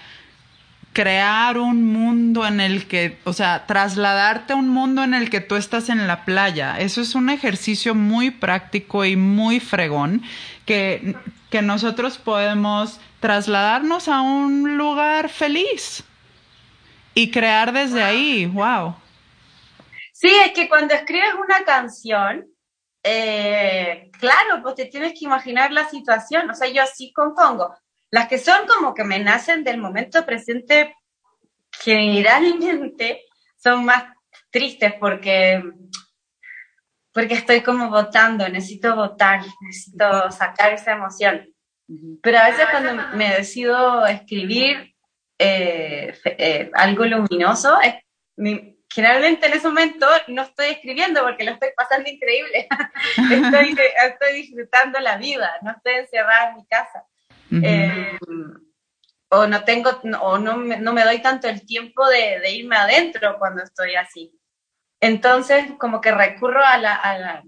[0.93, 5.41] crear un mundo en el que, o sea, trasladarte a un mundo en el que
[5.41, 6.79] tú estás en la playa.
[6.79, 10.21] Eso es un ejercicio muy práctico y muy fregón
[10.65, 11.15] que,
[11.49, 16.03] que nosotros podemos trasladarnos a un lugar feliz
[17.13, 18.45] y crear desde ahí.
[18.45, 18.95] ¡Wow!
[20.21, 22.45] Sí, es que cuando escribes una canción,
[23.03, 26.47] eh, claro, pues te tienes que imaginar la situación.
[26.47, 27.75] O sea, yo así compongo.
[28.11, 30.95] Las que son como que me nacen del momento presente,
[31.71, 33.23] generalmente
[33.57, 34.03] son más
[34.51, 35.63] tristes porque,
[37.11, 41.51] porque estoy como votando, necesito votar, necesito sacar esa emoción.
[42.21, 44.93] Pero a veces cuando me decido escribir
[45.39, 47.95] eh, eh, algo luminoso, es,
[48.93, 52.67] generalmente en ese momento no estoy escribiendo porque lo estoy pasando increíble.
[53.31, 57.05] estoy, estoy disfrutando la vida, no estoy encerrada en mi casa.
[57.51, 58.17] Eh,
[59.29, 63.37] o no tengo, o no me, no me doy tanto el tiempo de, irme adentro
[63.39, 64.37] cuando estoy así.
[64.99, 67.43] Entonces, como que recurro a la,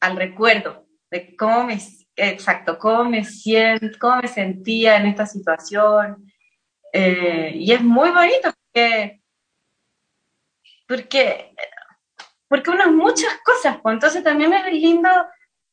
[0.00, 1.78] al recuerdo de cómo me,
[2.16, 6.30] exacto, cómo me siento, cómo me sentía en esta situación.
[6.92, 9.22] Eh, y es muy bonito porque,
[10.86, 11.54] porque,
[12.48, 15.10] porque unas muchas cosas, pues entonces también es lindo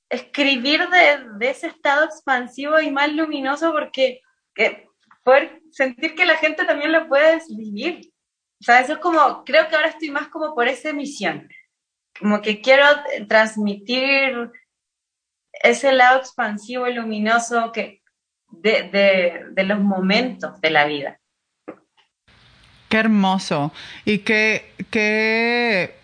[0.09, 4.21] escribir de, ese estado expansivo y más luminoso porque
[4.53, 4.87] que,
[5.23, 8.11] poder sentir que la gente también lo puede vivir.
[8.59, 11.47] O sea, eso es como, creo que ahora estoy más como por esa misión,
[12.19, 12.85] como que quiero
[13.27, 14.51] transmitir
[15.63, 18.01] ese lado expansivo y luminoso que,
[18.49, 21.20] de, de, los momentos de la vida.
[22.91, 23.71] Qué hermoso.
[24.03, 25.95] Y que,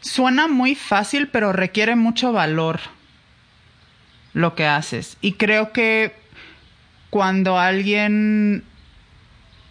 [0.00, 2.80] Suena muy fácil, pero requiere mucho valor
[4.32, 5.16] lo que haces.
[5.20, 6.14] Y creo que
[7.10, 8.64] cuando alguien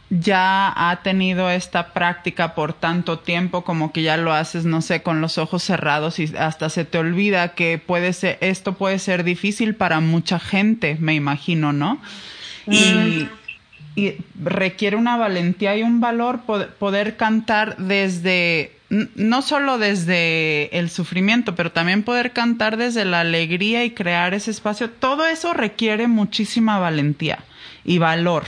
[0.09, 5.03] ya ha tenido esta práctica por tanto tiempo como que ya lo haces, no sé,
[5.03, 9.23] con los ojos cerrados y hasta se te olvida que puede ser, esto puede ser
[9.23, 12.01] difícil para mucha gente, me imagino, ¿no?
[12.67, 13.27] Y,
[13.95, 18.77] y, requiere una valentía y un valor poder cantar desde
[19.15, 24.51] no solo desde el sufrimiento, pero también poder cantar desde la alegría y crear ese
[24.51, 27.39] espacio, todo eso requiere muchísima valentía
[27.85, 28.43] y valor.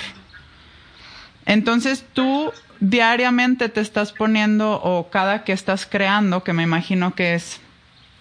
[1.45, 2.51] Entonces tú
[2.82, 7.62] diariamente te estás poniendo o cada que estás creando, que me imagino que es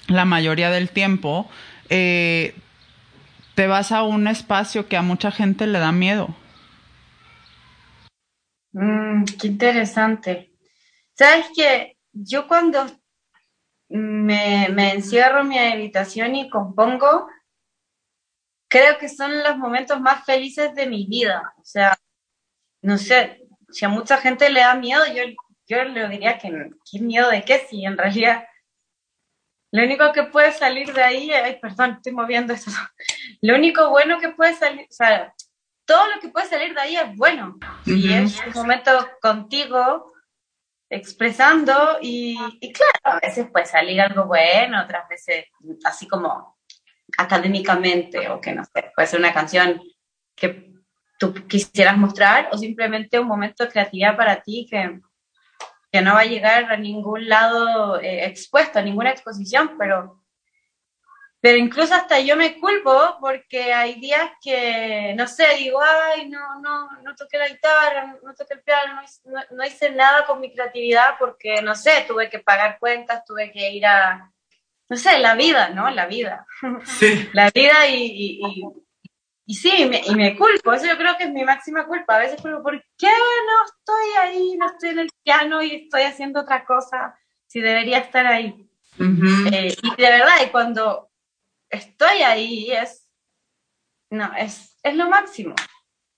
[0.06, 1.50] la mayoría del tiempo,
[1.90, 2.54] eh,
[3.56, 6.36] te vas a un espacio que a mucha gente le da miedo.
[8.72, 10.52] Mm, qué interesante.
[11.14, 11.96] ¿Sabes qué?
[12.12, 12.86] yo cuando
[13.88, 17.28] me, encierro en mi habitación y compongo,
[18.68, 21.54] creo que son los momentos más felices de mi vida.
[21.58, 21.96] O sea,
[22.82, 25.22] no sé, si a mucha gente le da miedo, yo,
[25.66, 26.50] yo le diría que
[26.90, 28.44] qué miedo de qué, si en realidad
[29.72, 32.70] lo único que puede salir de ahí, ay, perdón, estoy moviendo eso.
[33.40, 35.34] Lo único bueno que puede salir, o sea,
[35.84, 37.58] todo lo que puede salir de ahí es bueno.
[37.84, 38.90] Y es un momento
[39.20, 40.12] contigo,
[40.88, 45.46] expresando, y, y, claro, a veces puede salir algo bueno, otras veces
[45.84, 46.58] así como
[47.16, 49.80] académicamente, o que no sé, puede ser una canción
[50.34, 50.72] que
[51.18, 55.00] tú quisieras mostrar, o simplemente un momento de creatividad para ti que,
[55.90, 60.21] que no va a llegar a ningún lado eh, expuesto, a ninguna exposición, pero
[61.42, 66.60] pero incluso hasta yo me culpo porque hay días que, no sé, digo, ay, no,
[66.60, 70.52] no, no toqué la guitarra, no toqué el piano, no, no, hice nada con mi
[70.54, 74.30] creatividad porque, no sé, tuve que pagar cuentas, tuve que ir a,
[74.88, 75.90] no sé, la vida, ¿no?
[75.90, 76.46] La vida.
[76.84, 77.28] Sí.
[77.32, 78.62] la vida y, y,
[79.44, 82.14] y, sí, y me, y me, culpo, eso yo creo que es mi máxima culpa.
[82.14, 86.42] A veces ¿por qué no estoy ahí, no estoy en el piano y estoy haciendo
[86.42, 88.68] otra cosa si debería estar ahí?
[89.50, 91.08] Eh, y de verdad, y cuando
[91.72, 93.08] estoy ahí es,
[94.10, 95.54] no, es, es lo máximo.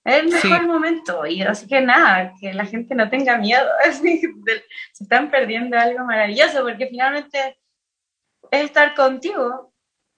[0.03, 1.25] Es el mejor momento.
[1.25, 3.67] Y así que nada, que la gente no tenga miedo.
[4.93, 7.57] Se están perdiendo algo maravilloso porque finalmente
[8.51, 9.73] es estar contigo.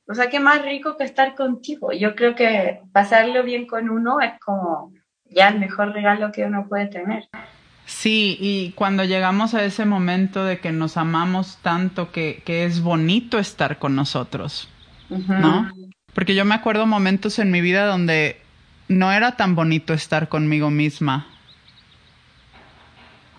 [0.10, 1.92] O sea, qué más rico que estar contigo.
[1.94, 4.94] Yo creo que pasarlo bien con uno es como
[5.26, 7.30] ya el mejor regalo que uno puede tener.
[7.86, 12.82] Sí, y cuando llegamos a ese momento de que nos amamos tanto que, que es
[12.82, 14.70] bonito estar con nosotros,
[15.10, 15.72] ¿no?
[16.14, 18.42] Porque yo me acuerdo momentos en mi vida donde
[18.88, 21.28] no era tan bonito estar conmigo misma.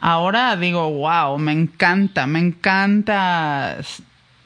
[0.01, 3.79] Ahora digo, wow, me encanta, me encanta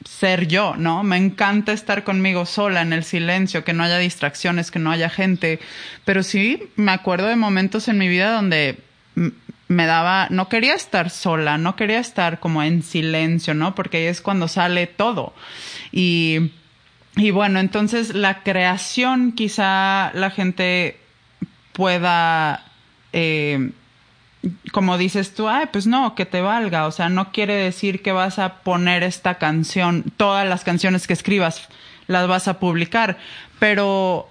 [0.03, 1.03] ser yo, ¿no?
[1.03, 5.09] Me encanta estar conmigo sola en el silencio, que no haya distracciones, que no haya
[5.09, 5.59] gente.
[6.05, 8.79] Pero sí, me acuerdo de momentos en mi vida donde
[9.67, 13.75] me daba, no quería estar sola, no quería estar como en silencio, ¿no?
[13.75, 15.33] Porque ahí es cuando sale todo.
[15.91, 16.51] Y
[17.15, 20.99] y bueno, entonces la creación quizá la gente
[21.73, 22.65] pueda,
[23.11, 23.71] eh,
[24.71, 26.87] como dices tú, ay, pues no, que te valga.
[26.87, 31.13] O sea, no quiere decir que vas a poner esta canción, todas las canciones que
[31.13, 31.67] escribas
[32.07, 33.17] las vas a publicar,
[33.59, 34.27] pero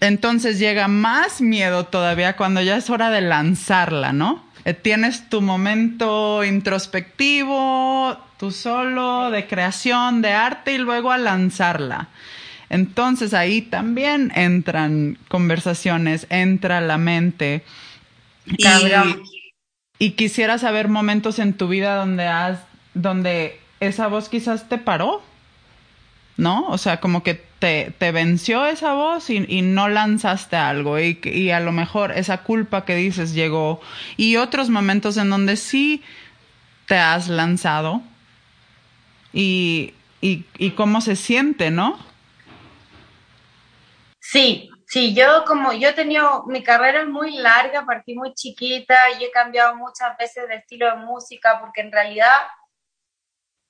[0.00, 4.44] entonces llega más miedo todavía cuando ya es hora de lanzarla, ¿no?
[4.64, 12.08] Eh, tienes tu momento introspectivo, tú solo, de creación, de arte y luego a lanzarla.
[12.70, 17.64] Entonces ahí también entran conversaciones, entra la mente.
[18.46, 18.66] Y,
[19.98, 22.58] y, quisiera saber momentos en tu vida donde has,
[22.94, 25.22] donde esa voz quizás te paró,
[26.36, 26.66] ¿no?
[26.66, 31.20] O sea, como que te, te venció esa voz y, y no lanzaste algo y,
[31.22, 33.80] y, a lo mejor esa culpa que dices llegó
[34.16, 36.02] y otros momentos en donde sí
[36.86, 38.02] te has lanzado
[39.34, 41.98] y, y, y cómo se siente, ¿no?
[44.20, 48.96] Sí, sí, yo como yo he tenido, mi carrera es muy larga, partí muy chiquita
[49.18, 52.32] y he cambiado muchas veces de estilo de música porque en realidad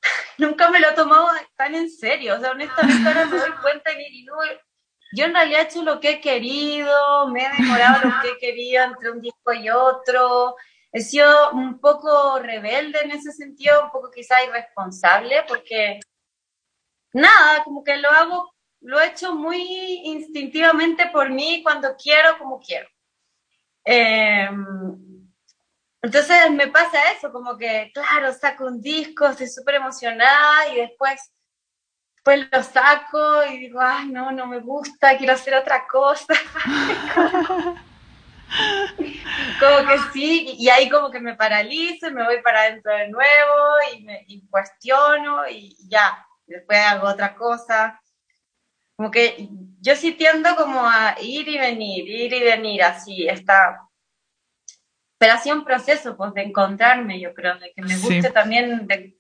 [0.39, 3.91] nunca me lo he tomado tan en serio, o sea, honestamente ahora me doy cuenta
[3.93, 4.35] y no,
[5.17, 8.39] yo en realidad he hecho lo que he querido, me he demorado lo que he
[8.39, 10.57] querido entre un disco y otro,
[10.95, 15.99] he sido un poco rebelde en ese sentido, un poco quizá irresponsable, porque
[17.13, 22.61] nada, como que lo hago lo he hecho muy instintivamente por mí cuando quiero, como
[22.61, 22.87] quiero.
[23.83, 25.27] Em,
[26.03, 31.33] entonces me pasa eso, como que, claro, saco un disco, estoy súper emocionada y después,
[32.23, 36.35] pues lo saco y digo, ay, no, no me gusta, quiero hacer otra cosa.
[39.61, 43.77] como que sí, y ahí como que me paralizo, me voy para adentro de nuevo
[43.95, 48.01] y me y cuestiono y ya, después hago otra cosa.
[48.97, 49.49] Como que
[49.81, 53.81] yo sí tiendo como a ir y venir, ir y venir, así, está.
[55.19, 58.87] Pero ha sido un proceso, pues, de encontrarme, yo creo, de que me guste también,
[58.87, 59.17] de...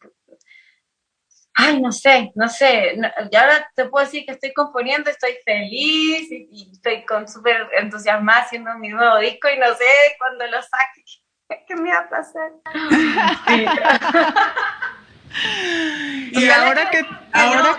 [1.56, 2.96] Ay, no sé, no sé,
[3.30, 8.40] y ahora te puedo decir que estoy componiendo, estoy feliz y, estoy con súper entusiasmada
[8.40, 9.84] haciendo mi nuevo disco y no sé
[10.18, 11.04] cuándo lo saque,
[11.68, 12.50] qué me va a pasar.
[13.46, 13.66] Sí.
[16.40, 17.06] y ahora que...
[17.32, 17.76] Ahora,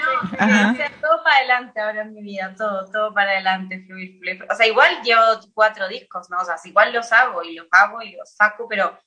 [1.01, 4.45] todo para adelante ahora en mi vida, todo, todo para adelante, fluir, fluir.
[4.49, 5.21] O sea, igual llevo
[5.53, 6.37] cuatro discos, ¿no?
[6.37, 8.97] O sea, igual los hago y los hago y los saco, pero,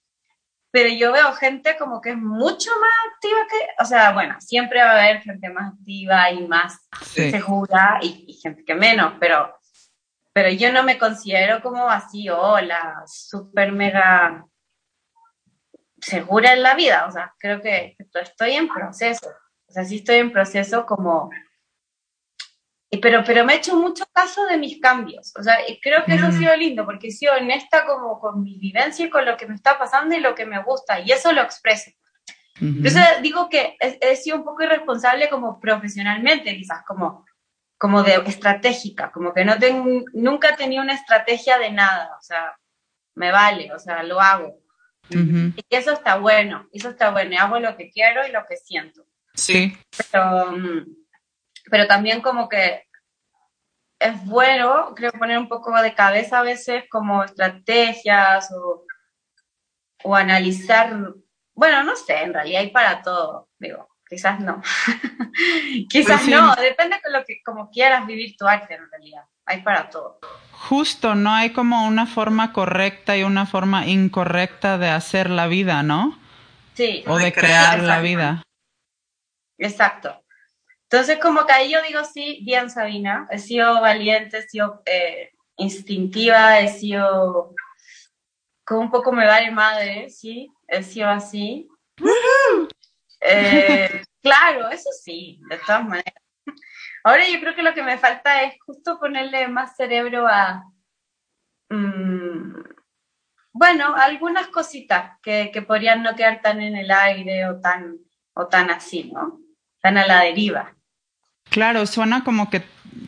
[0.71, 4.83] pero yo veo gente como que es mucho más activa que, o sea, bueno, siempre
[4.83, 9.57] va a haber gente más activa y más segura y, y, gente que menos, pero,
[10.33, 14.45] pero yo no me considero como así, hola, súper mega
[16.01, 19.29] segura en la vida, o sea, creo que estoy en proceso,
[19.67, 21.31] o sea, sí estoy en proceso como
[22.97, 25.33] pero, pero me he hecho mucho caso de mis cambios.
[25.39, 28.59] O sea, creo que eso ha sido lindo porque he sido honesta como con mi
[28.59, 31.01] vivencia y con lo que me está pasando y lo que me gusta.
[31.01, 31.91] Y eso lo expreso.
[32.61, 37.25] Entonces digo que he, sido un poco irresponsable como profesionalmente, quizás como,
[37.77, 42.17] como de estratégica, como que no tengo, nunca he tenido una estrategia de nada.
[42.19, 42.57] O sea,
[43.15, 44.59] me vale, o sea, lo hago.
[45.11, 47.33] Y eso está bueno, eso está bueno.
[47.33, 49.05] Y hago lo que quiero y lo que siento.
[49.35, 49.77] Sí.
[50.11, 50.87] Pero, mm,
[51.71, 52.85] pero también como que
[53.99, 58.85] es bueno, creo, poner un poco de cabeza a veces como estrategias o,
[60.05, 60.97] o analizar,
[61.55, 64.63] bueno, no sé, en realidad hay para todo, digo, quizás no.
[65.91, 69.63] quizás pues no, depende de lo que, como quieras vivir tu arte en realidad, hay
[69.63, 70.21] para todo.
[70.53, 75.83] Justo, no hay como una forma correcta y una forma incorrecta de hacer la vida,
[75.83, 76.19] ¿no?
[76.75, 77.03] Sí.
[77.07, 78.43] O de crear la vida.
[79.57, 80.23] Exacto.
[80.91, 85.33] Entonces, como que ahí yo digo, sí, bien Sabina, he sido valiente, he sido eh,
[85.59, 87.55] instintiva, he sido
[88.65, 91.69] como un poco me vale madre, sí, he sido así.
[93.21, 96.15] Eh, claro, eso sí, de todas maneras.
[97.05, 100.65] Ahora yo creo que lo que me falta es justo ponerle más cerebro a,
[101.69, 102.63] mm,
[103.53, 107.99] bueno, algunas cositas que, que podrían no quedar tan en el aire o tan,
[108.33, 109.41] o tan así, ¿no?
[109.83, 110.78] Tan a la deriva.
[111.51, 112.63] Claro, suena como que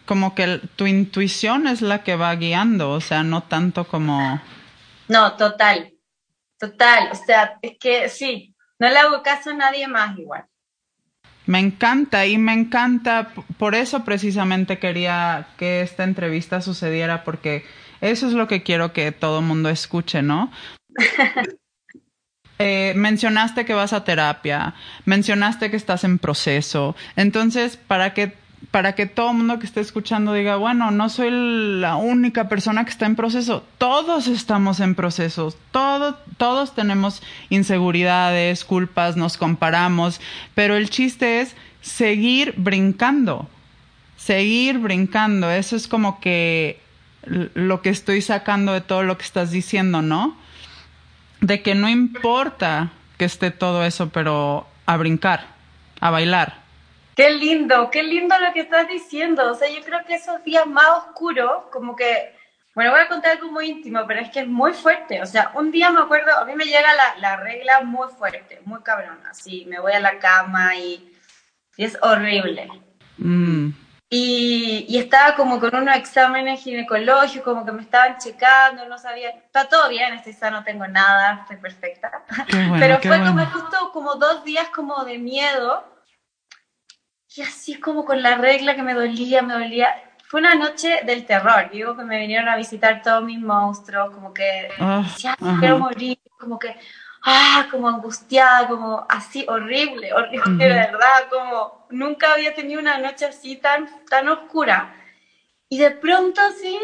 [0.05, 4.41] como que tu intuición es la que va guiando, o sea, no tanto como
[5.09, 5.93] No, total.
[6.59, 10.45] Total, o sea, es que sí, no le hago caso a nadie más igual.
[11.47, 17.65] Me encanta y me encanta, por eso precisamente quería que esta entrevista sucediera, porque
[18.01, 20.53] eso es lo que quiero que todo mundo escuche, ¿no?
[22.63, 24.75] Eh, mencionaste que vas a terapia,
[25.07, 26.95] mencionaste que estás en proceso.
[27.17, 28.39] Entonces, para que
[28.71, 32.85] para que todo el mundo que esté escuchando diga, bueno, no soy la única persona
[32.85, 40.21] que está en proceso, todos estamos en proceso, todos, todos tenemos inseguridades, culpas, nos comparamos,
[40.55, 43.49] pero el chiste es seguir brincando,
[44.19, 46.79] seguir brincando, eso es como que
[47.25, 50.37] lo que estoy sacando de todo lo que estás diciendo, ¿no?
[51.41, 55.47] De que no importa que esté todo eso, pero a brincar,
[56.01, 56.61] a bailar.
[57.17, 59.53] Qué lindo, qué lindo lo que estás diciendo.
[59.53, 62.35] O sea, yo creo que esos días más oscuros, como que,
[62.75, 65.21] bueno, voy a contar algo muy íntimo, pero es que es muy fuerte.
[65.23, 66.89] O sea, un día me acuerdo, a mí me llega
[67.19, 69.31] la, regla muy fuerte, muy cabrona.
[69.31, 71.13] Así, me voy a la cama y,
[71.77, 72.69] es horrible.
[73.19, 73.71] Mm.
[74.13, 79.69] Y, estaba como con unos exámenes ginecológicos, como que me estaban checando, no sabía, está
[79.69, 82.25] todo bien, estoy sana, no tengo nada, estoy perfecta.
[82.81, 85.85] Pero fue como justo como dos días como de miedo,
[87.37, 89.89] y así como con la regla que me dolía, me dolía.
[90.27, 94.35] Fue una noche del terror, digo que me vinieron a visitar todos mis monstruos, como
[94.35, 96.77] que ah, decía, quiero morir, como que
[97.25, 103.27] ah, como angustiada, como así, horrible, horrible, de verdad, como nunca había tenido una noche
[103.27, 104.95] así tan, tan oscura.
[105.69, 106.79] Y de pronto, sí,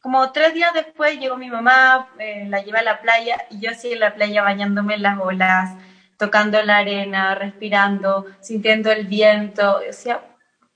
[0.00, 3.70] como tres días después llegó mi mamá, eh, la llevé a la playa y yo
[3.70, 5.74] así en la playa bañándome en las olas,
[6.16, 9.80] tocando la arena, respirando, sintiendo el viento.
[9.88, 10.22] O sea,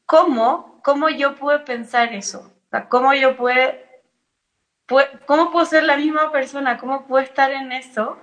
[0.07, 0.81] ¿cómo?
[0.83, 2.53] ¿Cómo yo pude pensar eso?
[2.89, 3.87] ¿Cómo yo pude,
[5.27, 6.77] cómo puedo ser la misma persona?
[6.77, 8.19] ¿Cómo puedo estar en eso?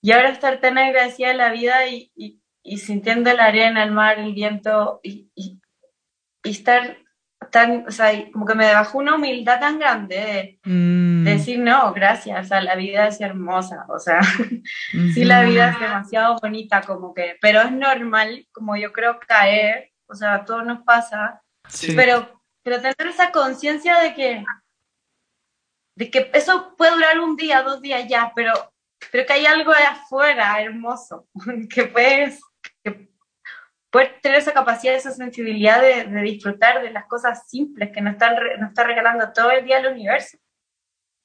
[0.00, 2.12] Y ahora estar tan agradecida de la vida y,
[2.62, 5.60] y, sintiendo la arena, el mar, el viento y, y,
[6.44, 6.98] estar
[7.50, 11.24] tan, o sea, como que me bajó una humildad tan grande de, mm.
[11.24, 14.20] decir, no, gracias, o sea, la vida es hermosa, o sea,
[15.14, 19.92] sí la vida es demasiado bonita, como que, pero es normal, como yo creo, caer,
[20.06, 21.42] o sea, todo nos pasa,
[21.96, 24.44] pero, pero tener esa conciencia de que,
[25.96, 28.52] de que eso puede durar un día, dos días ya, pero
[29.10, 31.26] pero que hay algo de afuera hermoso,
[31.72, 32.40] que puedes,
[32.82, 33.08] que
[33.90, 38.36] puedes tener esa capacidad, esa sensibilidad de, disfrutar de las cosas simples que nos, están,
[38.58, 40.38] nos está regalando todo el día el universo.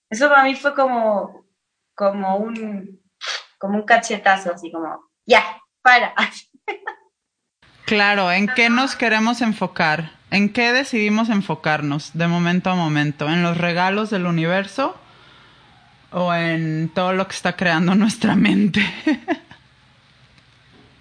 [0.09, 1.45] Eso para mí fue como,
[1.95, 3.01] como, un,
[3.57, 5.43] como un cachetazo, así como, ya,
[5.81, 6.13] para.
[7.85, 10.13] Claro, ¿en qué nos queremos enfocar?
[10.31, 13.27] ¿En qué decidimos enfocarnos de momento a momento?
[13.27, 14.97] ¿En los regalos del universo
[16.13, 18.81] o en todo lo que está creando nuestra mente.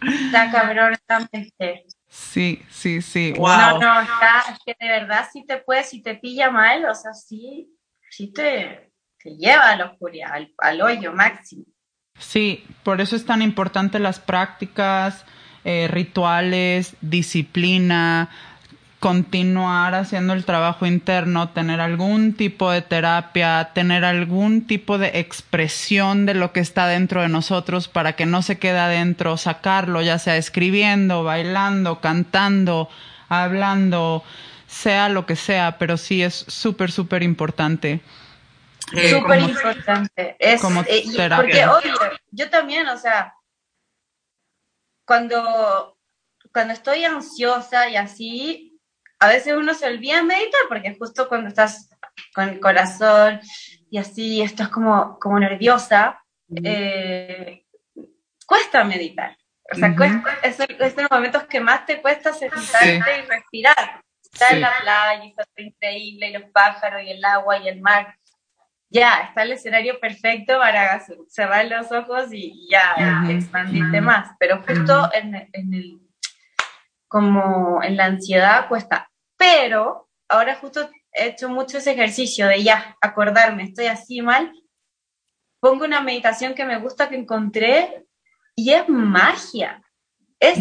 [0.02, 1.86] Está cabrón esta mente.
[2.08, 3.32] Sí, sí, sí.
[3.36, 3.48] Wow.
[3.48, 6.94] No, no, está, es que de verdad sí te puede, si te pilla mal, o
[6.94, 7.70] sea, sí,
[8.10, 11.64] sí te, te lleva a la oscuridad, al, hoyo máximo.
[12.18, 15.24] Sí, por eso es tan importante las prácticas,
[15.64, 18.28] eh, rituales, disciplina,
[19.02, 26.24] continuar haciendo el trabajo interno, tener algún tipo de terapia, tener algún tipo de expresión
[26.24, 30.20] de lo que está dentro de nosotros para que no se quede adentro, sacarlo, ya
[30.20, 32.88] sea escribiendo, bailando, cantando,
[33.28, 34.22] hablando,
[34.68, 38.02] sea lo que sea, pero sí es súper, súper importante.
[38.92, 40.36] Eh, súper importante.
[40.38, 41.02] Es, como eh,
[41.34, 41.94] porque obvio,
[42.30, 43.34] yo también, o sea,
[45.04, 45.98] cuando,
[46.52, 48.71] cuando estoy ansiosa y así,
[49.22, 51.88] a veces uno se olvida meditar porque justo cuando estás
[52.34, 53.40] con el corazón
[53.88, 56.20] y así estás como, como nerviosa,
[56.64, 57.64] eh,
[58.44, 59.36] cuesta meditar.
[59.70, 59.94] O sea,
[60.42, 64.02] es, es, los momentos que más te cuesta sentarte y respirar.
[64.24, 68.16] Está en la playa, está increíble, y los pájaros, y el agua, y el mar.
[68.90, 72.96] Ya, está el escenario perfecto para cerrar los ojos y ya
[73.28, 74.34] expandirte más.
[74.40, 76.00] Pero justo en, en el,
[77.06, 79.11] como en la ansiedad cuesta
[79.42, 84.52] pero ahora justo he hecho mucho ese ejercicio de ya, acordarme, estoy así mal,
[85.58, 88.06] pongo una meditación que me gusta que encontré
[88.54, 89.82] y es magia.
[90.38, 90.58] Es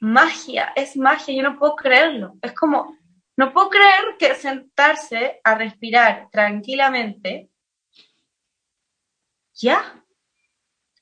[0.00, 2.34] magia, es magia, yo no puedo creerlo.
[2.42, 2.96] Es como,
[3.36, 7.50] no puedo creer que sentarse a respirar tranquilamente,
[9.54, 10.04] ya.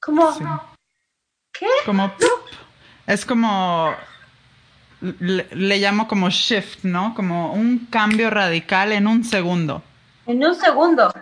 [0.00, 0.34] Como,
[1.52, 1.68] ¿qué?
[1.86, 2.12] Como,
[3.06, 3.94] es como
[5.00, 7.14] le, llamo como shift, ¿no?
[7.14, 9.82] Como un cambio radical en un segundo.
[10.26, 11.12] En un segundo.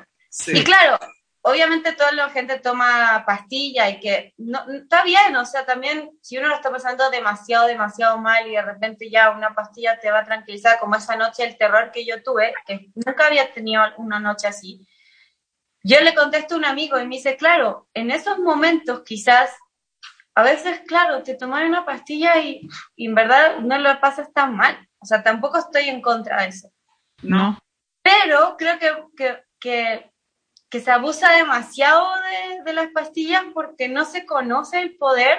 [0.46, 0.98] Y claro,
[1.42, 6.38] obviamente toda la gente toma pastilla y que no, está bien, o sea, también si
[6.38, 10.20] uno lo está pasando demasiado, demasiado mal y de repente ya una pastilla te va
[10.20, 14.20] a tranquilizar, como esa noche el terror que yo tuve, que nunca había tenido una
[14.20, 14.86] noche así.
[15.82, 19.50] Yo le contesto a un amigo y me dice, claro, en esos momentos quizás
[20.36, 24.76] a veces, claro, te tomas una pastilla y, en verdad no lo pasas tan mal.
[24.98, 26.72] O sea, tampoco estoy en contra de eso.
[27.22, 27.58] No.
[28.02, 30.10] Pero creo que, que,
[30.70, 35.38] que, se abusa demasiado de, de, las pastillas porque no se conoce el poder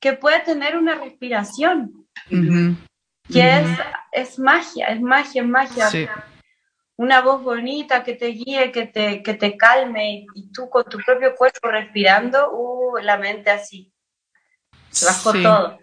[0.00, 2.08] que puede tener una respiración.
[2.28, 3.66] Que es,
[4.12, 6.26] es magia, es magia, es magia.
[6.96, 10.98] Una voz bonita que te guíe, que te, que te calme y, tú con tu
[10.98, 13.93] propio cuerpo respirando, uh, la mente así
[14.94, 15.42] sí.
[15.42, 15.78] todo.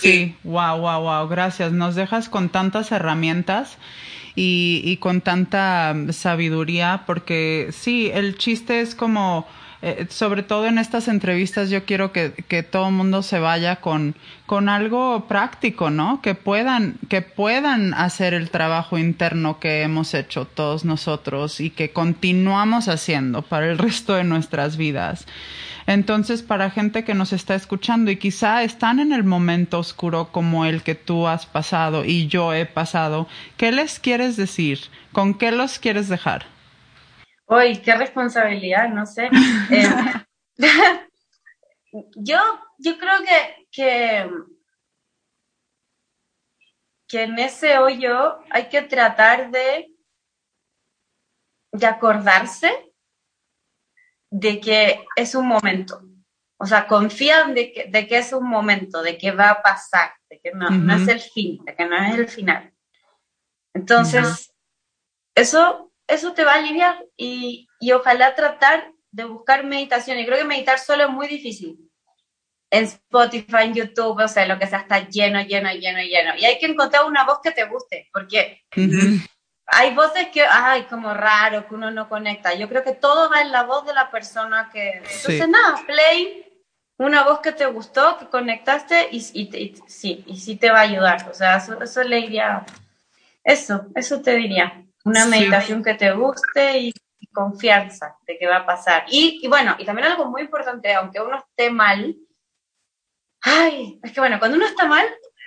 [0.00, 1.72] Sí, wow, wow, wow, gracias.
[1.72, 3.78] Nos dejas con tantas herramientas
[4.34, 9.46] y, y con tanta sabiduría, porque sí, el chiste es como,
[9.80, 13.76] eh, sobre todo en estas entrevistas, yo quiero que, que todo el mundo se vaya
[13.76, 14.16] con,
[14.46, 16.20] con algo práctico, ¿no?
[16.20, 21.90] Que puedan, que puedan hacer el trabajo interno que hemos hecho todos nosotros y que
[21.90, 25.26] continuamos haciendo para el resto de nuestras vidas.
[25.86, 30.66] Entonces, para gente que nos está escuchando y quizá están en el momento oscuro como
[30.66, 33.26] el que tú has pasado y yo he pasado,
[33.56, 34.80] ¿qué les quieres decir?
[35.12, 36.57] ¿Con qué los quieres dejar?
[37.48, 39.30] Uy, qué responsabilidad, no sé.
[40.60, 40.66] Eh,
[42.16, 42.38] yo,
[42.78, 44.30] yo creo que, que,
[47.06, 49.94] que en ese hoyo hay que tratar de,
[51.70, 52.92] de acordarse
[54.30, 56.02] de que es un momento.
[56.58, 60.10] O sea, confían de que, de que es un momento, de que va a pasar,
[60.28, 62.74] de que no, no es el fin, de que no es el final.
[63.74, 64.52] Entonces,
[65.36, 70.18] eso, eso te va a aliviar y, y ojalá tratar de buscar meditación.
[70.18, 71.78] Y creo que meditar solo es muy difícil.
[72.70, 76.36] En Spotify, en YouTube, o sea, lo que sea, está lleno, lleno, lleno, lleno.
[76.36, 78.62] Y hay que encontrar una voz que te guste, porque
[79.66, 82.54] hay voces que, ay, como raro, que uno no conecta.
[82.54, 84.96] Yo creo que todo va en la voz de la persona que...
[84.96, 86.44] Entonces, nada, play
[86.98, 91.28] una voz que te gustó, que conectaste y, sí, y sí te va a ayudar.
[91.30, 92.66] O sea, eso, eso le diría...
[93.44, 94.84] Eso, eso te diría.
[95.04, 96.94] Una meditación que te guste y,
[97.30, 99.04] confianza de que va a pasar.
[99.08, 102.16] Y, y bueno, y también algo muy importante, aunque uno esté mal,
[103.42, 105.06] ay, es que bueno, cuando uno está mal,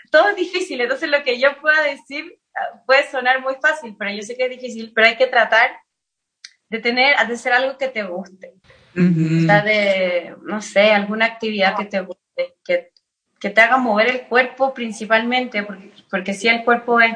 [0.10, 0.80] todo es difícil.
[0.80, 2.40] Entonces, lo que yo pueda decir
[2.86, 5.72] puede sonar muy fácil, pero yo sé que es difícil, pero hay que tratar
[6.70, 8.54] de tener, de hacer algo que te guste.
[8.94, 12.92] O sea, de, no sé, alguna actividad que te guste, que,
[13.40, 17.16] que te haga mover el cuerpo principalmente, porque, porque si el cuerpo es,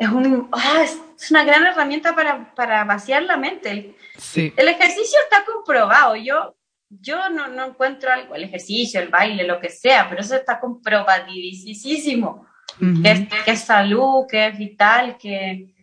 [0.00, 3.94] es, un, ah, es una gran herramienta para, para vaciar la mente.
[4.16, 4.52] Sí.
[4.56, 6.16] El ejercicio está comprobado.
[6.16, 6.56] Yo,
[6.88, 10.58] yo no, no encuentro algo, el ejercicio, el baile, lo que sea, pero eso está
[10.58, 12.46] comprobadísimo
[12.78, 15.74] que, es, salud, que es vital, que,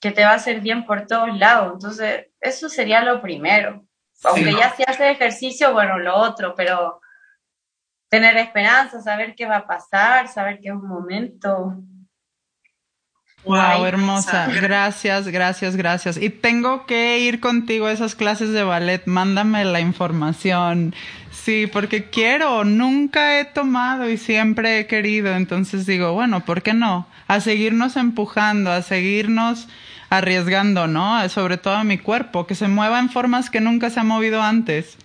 [0.00, 1.72] que te va a hacer bien por todos lados.
[1.74, 3.84] Entonces, eso sería lo primero.
[4.22, 7.00] Aunque ya se hace ejercicio, bueno, lo otro, pero
[8.08, 11.74] tener esperanza, saber qué va a pasar, saber que es un momento.
[13.44, 14.48] Wow, hermosa.
[14.60, 16.16] Gracias, gracias, gracias.
[16.16, 19.02] Y tengo que ir contigo a esas clases de ballet.
[19.06, 20.94] Mándame la información.
[21.32, 25.34] Sí, porque quiero, nunca he tomado y siempre he querido.
[25.34, 27.06] Entonces digo, bueno, ¿por qué no?
[27.28, 29.68] A seguirnos empujando, a seguirnos
[30.10, 31.26] arriesgando, ¿no?
[31.30, 34.42] Sobre todo a mi cuerpo, que se mueva en formas que nunca se ha movido
[34.42, 34.98] antes.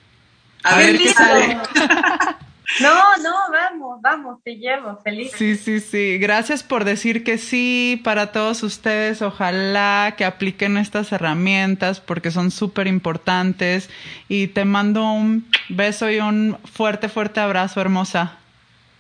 [0.64, 1.58] A, ver, qué sale.
[2.80, 5.32] No, no, vamos, vamos, te llevo, feliz.
[5.36, 6.18] Sí, sí, sí.
[6.18, 9.22] Gracias por decir que sí para todos ustedes.
[9.22, 13.89] Ojalá que apliquen estas herramientas porque son súper importantes.
[14.28, 18.38] Y te mando un beso y un fuerte, fuerte abrazo, hermosa.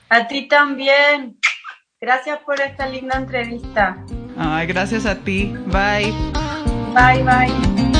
[0.09, 1.37] A ti también.
[1.99, 3.97] Gracias por esta linda entrevista.
[4.37, 5.53] Ay, gracias a ti.
[5.67, 6.13] Bye.
[6.93, 7.94] Bye, bye.